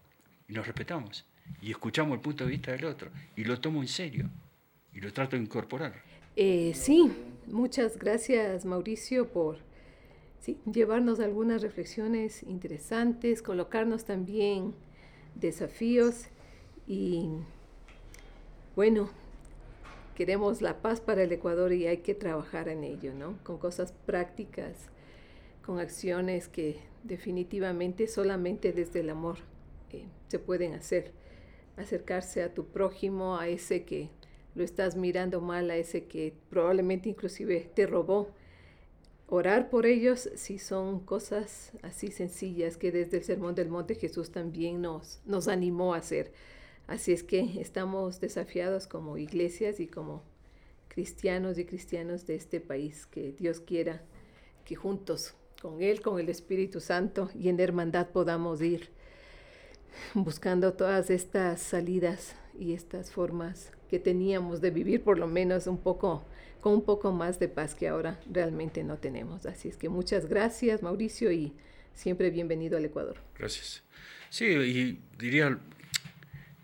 [0.49, 1.25] Y nos respetamos.
[1.61, 4.29] y escuchamos el punto de vista del otro y lo tomo en serio
[4.93, 6.03] y lo trato de incorporar.
[6.35, 7.13] Eh, sí,
[7.47, 9.59] muchas gracias Mauricio por
[10.73, 14.75] llevarnos algunas reflexiones interesantes, colocarnos también
[15.37, 16.27] desafíos
[16.87, 17.29] y
[18.75, 19.11] bueno,
[20.15, 23.39] queremos la paz para el Ecuador y hay que trabajar en ello, ¿no?
[23.43, 24.89] Con cosas prácticas,
[25.65, 29.39] con acciones que definitivamente solamente desde el amor
[29.91, 31.13] eh, se pueden hacer.
[31.77, 34.11] Acercarse a tu prójimo, a ese que
[34.55, 38.29] lo estás mirando mal, a ese que probablemente inclusive te robó.
[39.29, 44.31] Orar por ellos si son cosas así sencillas que desde el Sermón del Monte Jesús
[44.31, 46.33] también nos, nos animó a hacer.
[46.87, 50.23] Así es que estamos desafiados como iglesias y como
[50.89, 54.03] cristianos y cristianos de este país, que Dios quiera
[54.65, 58.91] que juntos con Él, con el Espíritu Santo y en hermandad podamos ir
[60.15, 65.79] buscando todas estas salidas y estas formas que teníamos de vivir por lo menos un
[65.79, 66.25] poco
[66.61, 69.47] con un poco más de paz que ahora realmente no tenemos.
[69.47, 71.53] Así es que muchas gracias Mauricio y
[71.95, 73.17] siempre bienvenido al Ecuador.
[73.37, 73.83] Gracias.
[74.31, 75.59] Sí, y diría,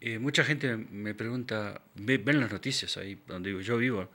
[0.01, 4.11] eh, mucha gente me pregunta, ven las noticias ahí donde yo vivo,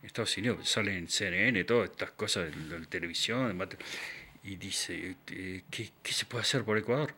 [0.00, 3.58] en Estados Unidos, salen en CNN, todas estas cosas la televisión,
[4.42, 7.14] y dice, eh, ¿qué, ¿qué, se puede hacer por Ecuador?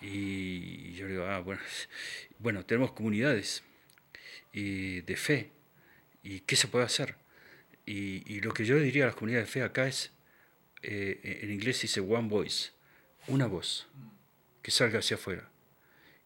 [0.00, 1.60] Y yo digo, ah, bueno,
[2.38, 3.62] bueno tenemos comunidades
[4.52, 5.50] y de fe,
[6.22, 7.16] ¿y qué se puede hacer?
[7.86, 10.12] Y, lo que yo diría a las comunidades de fe acá es,
[10.82, 12.70] eh, en inglés dice one voice,
[13.28, 13.86] una voz
[14.62, 15.48] que salga hacia afuera.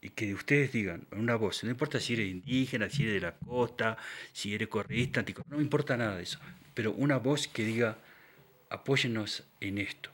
[0.02, 3.34] Y que ustedes digan, una voz, no importa si eres indígena, si eres de la
[3.34, 3.96] costa,
[4.32, 6.40] si eres correísta, no me importa nada de eso,
[6.74, 7.96] pero una voz que diga,
[8.68, 10.10] apóyennos en esto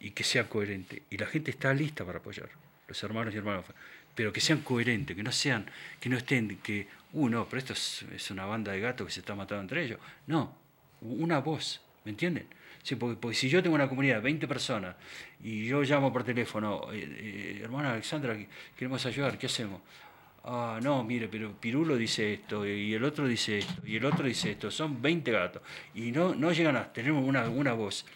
[0.00, 1.02] y que sea coherente.
[1.08, 2.48] Y la gente está lista para apoyar,
[2.88, 3.64] los hermanos y hermanas,
[4.14, 5.70] pero que sean coherentes, que no sean,
[6.00, 9.20] que no estén, que, uh, no, pero esto es, una banda de gatos que se
[9.20, 10.00] está matando entre ellos.
[10.26, 10.56] No,
[11.00, 12.46] una voz, ¿me entienden?
[12.82, 14.96] Sí, porque, si yo tengo una comunidad de 20 personas
[15.42, 18.36] y yo llamo por teléfono, eh, eh, hermana Alexandra,
[18.76, 19.82] queremos ayudar, ¿qué hacemos?
[20.44, 24.26] Ah, no, mire, pero Pirulo dice esto, y el otro dice esto, y el otro
[24.26, 25.62] dice esto, son 20 gatos,
[25.94, 28.06] y no, no llegan a tener una, una voz.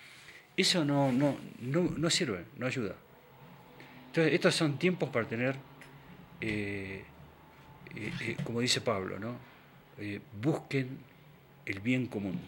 [0.56, 2.94] Eso no, no, no, no sirve, no ayuda.
[4.06, 5.56] Entonces, estos son tiempos para tener
[6.40, 7.04] eh,
[8.44, 9.36] como dice Pablo, ¿no?
[10.42, 10.98] busquen
[11.66, 12.40] el bien común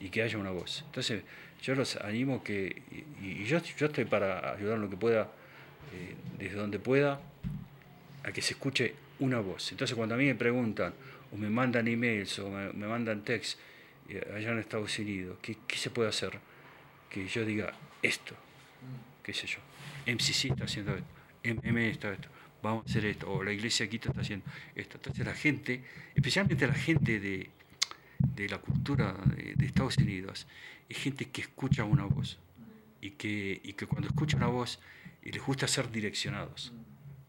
[0.00, 0.82] y que haya una voz.
[0.86, 1.22] Entonces,
[1.62, 2.82] yo los animo que,
[3.22, 5.30] y, yo, yo, estoy para ayudar en lo que pueda,
[6.38, 7.20] desde donde pueda,
[8.24, 9.70] a que se escuche una voz.
[9.72, 10.94] Entonces, cuando a mí me preguntan,
[11.32, 13.58] o me mandan emails, o me, mandan texts,
[14.34, 16.38] allá en Estados Unidos, ¿qué, ¿qué, se puede hacer?
[17.08, 17.72] Que yo diga
[18.02, 18.34] esto,
[19.22, 19.58] qué sé yo.
[20.06, 21.06] MCC está haciendo esto,
[21.44, 22.28] MM está esto
[22.62, 24.44] vamos a hacer esto, o la iglesia Quito está haciendo
[24.74, 24.96] esto.
[24.96, 25.82] Entonces la gente,
[26.14, 27.50] especialmente la gente de,
[28.34, 30.46] de la cultura de, Estados Unidos,
[30.88, 32.38] es gente que escucha una voz
[33.00, 34.80] y que, y que cuando escucha una voz
[35.22, 36.72] les gusta ser direccionados.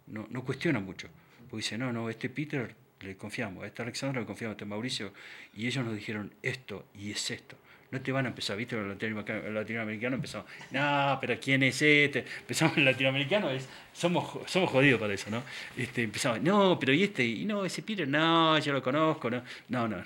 [0.07, 1.07] No, no cuestiona mucho,
[1.49, 4.65] porque dice, no, no, este Peter le confiamos, a este Alexandra le confiamos, a este
[4.65, 5.13] Mauricio,
[5.55, 7.57] y ellos nos dijeron esto y es esto
[7.91, 8.77] no te van a empezar, ¿viste?
[8.77, 8.97] Los
[9.53, 12.25] latinoamericanos empezamos, no, pero ¿quién es este?
[12.39, 15.43] Empezamos el latinoamericano, es, somos, somos jodidos para eso, ¿no?
[15.75, 17.25] Este, empezamos, no, pero ¿y este?
[17.25, 19.97] Y no, ese Peter, no, yo lo conozco, no, no, no.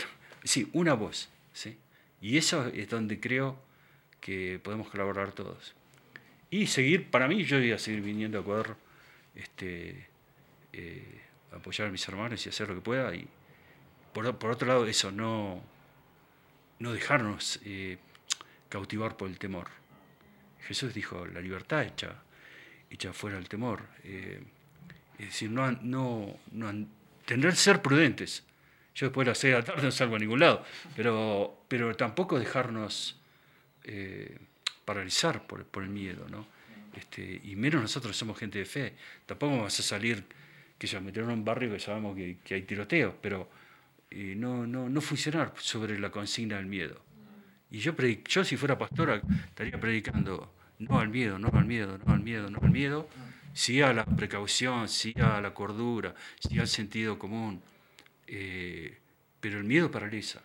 [0.45, 1.77] Sí, una voz, ¿sí?
[2.21, 3.59] Y eso es donde creo
[4.21, 5.75] que podemos colaborar todos.
[6.49, 8.77] Y seguir, para mí, yo voy a seguir viniendo a Ecuador,
[9.35, 10.07] este,
[10.71, 11.21] eh,
[11.51, 13.13] apoyar a mis hermanos y hacer lo que pueda.
[13.13, 13.27] Y
[14.13, 15.61] por, por otro lado, eso, no
[16.79, 17.97] no dejarnos eh,
[18.69, 19.67] cautivar por el temor.
[20.61, 22.15] Jesús dijo, la libertad echa,
[22.89, 23.83] echa fuera el temor.
[24.03, 24.41] Eh,
[25.19, 26.87] es decir, no, no, no,
[27.25, 28.43] tener ser prudentes.
[28.95, 30.63] Yo después de las seis de la tarde no salgo a ningún lado,
[30.95, 33.19] pero, pero tampoco dejarnos
[33.83, 34.37] eh,
[34.85, 36.25] paralizar por, por, el miedo.
[36.29, 36.47] ¿no?
[36.95, 38.93] Este, y menos nosotros somos gente de fe.
[39.25, 40.23] Tampoco vamos a salir,
[40.77, 43.49] que ya meter en un barrio que sabemos que, hay tiroteos, pero
[44.11, 47.01] no, no, no funcionar sobre la consigna del miedo.
[47.71, 47.93] Y yo,
[48.27, 52.49] yo si fuera pastora estaría predicando no al miedo, no al miedo, no al miedo,
[52.49, 53.09] no al miedo,
[53.53, 57.61] sí a la precaución, sí a la cordura, sí al sentido común.
[58.27, 58.97] Eh,
[59.39, 60.41] pero el miedo paraliza.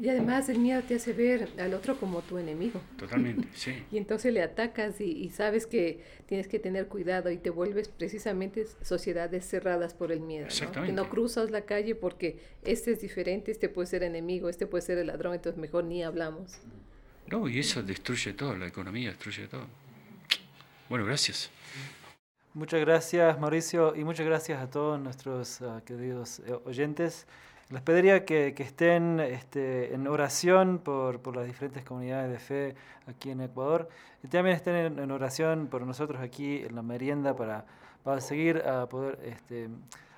[0.00, 2.80] Y además el miedo te hace ver al otro como tu enemigo.
[2.96, 3.82] Totalmente, sí.
[3.92, 8.66] y entonces le atacas y, sabes que tienes que tener cuidado y te vuelves precisamente
[8.80, 10.46] sociedades cerradas por el miedo.
[10.74, 10.84] ¿no?
[10.84, 14.80] Que no cruzas la calle porque este es diferente, este puede ser enemigo, este puede
[14.80, 16.60] ser el ladrón, entonces mejor ni hablamos.
[17.26, 19.66] No, y eso destruye todo, la economía destruye todo.
[20.88, 21.50] Bueno, gracias.
[22.52, 27.28] Muchas gracias Mauricio y muchas gracias a todos nuestros uh, queridos eh, oyentes.
[27.68, 32.74] Les pediría que, estén este, en oración por, las diferentes comunidades de fe
[33.06, 33.88] aquí en Ecuador
[34.24, 37.66] y también estén en, oración por nosotros aquí en la merienda para,
[38.18, 39.68] seguir a poder este,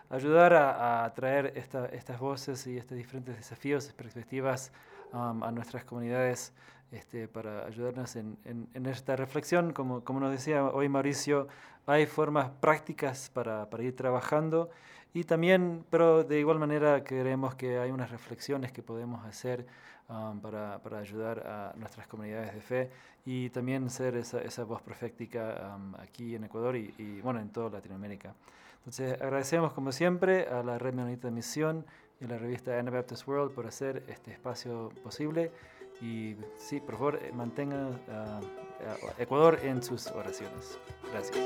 [0.09, 4.73] ayudar a, traer esta, estas voces y estos diferentes desafíos y perspectivas
[5.13, 6.55] a nuestras comunidades
[6.93, 9.73] este, para ayudarnos en, en, en, esta reflexión.
[9.73, 11.49] Como, como nos decía hoy Mauricio,
[11.87, 14.71] hay formas prácticas para, para ir trabajando
[15.15, 19.67] y también, pero de igual manera creemos que hay unas reflexiones que podemos hacer
[20.09, 22.91] um, para, para, ayudar a nuestras comunidades de fe
[23.25, 27.51] y también ser esa, esa voz profética um, aquí en Ecuador y, y, bueno, en
[27.51, 28.35] toda Latinoamérica.
[28.79, 31.85] Entonces agradecemos como siempre a la Red Menonita de Misión
[32.21, 35.51] y a la revista Anabaptist World por hacer este espacio posible
[36.03, 40.79] y sí, por favor, eh, mantengan uh, Ecuador en sus oraciones.
[41.13, 41.39] Gracias.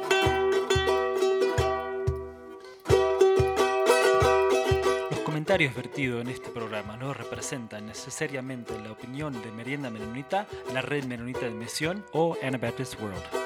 [5.11, 10.81] Los comentarios vertidos en este programa no representan necesariamente la opinión de Merienda Menonita, la
[10.81, 13.46] Red Menonita de Misión o Anabaptist World.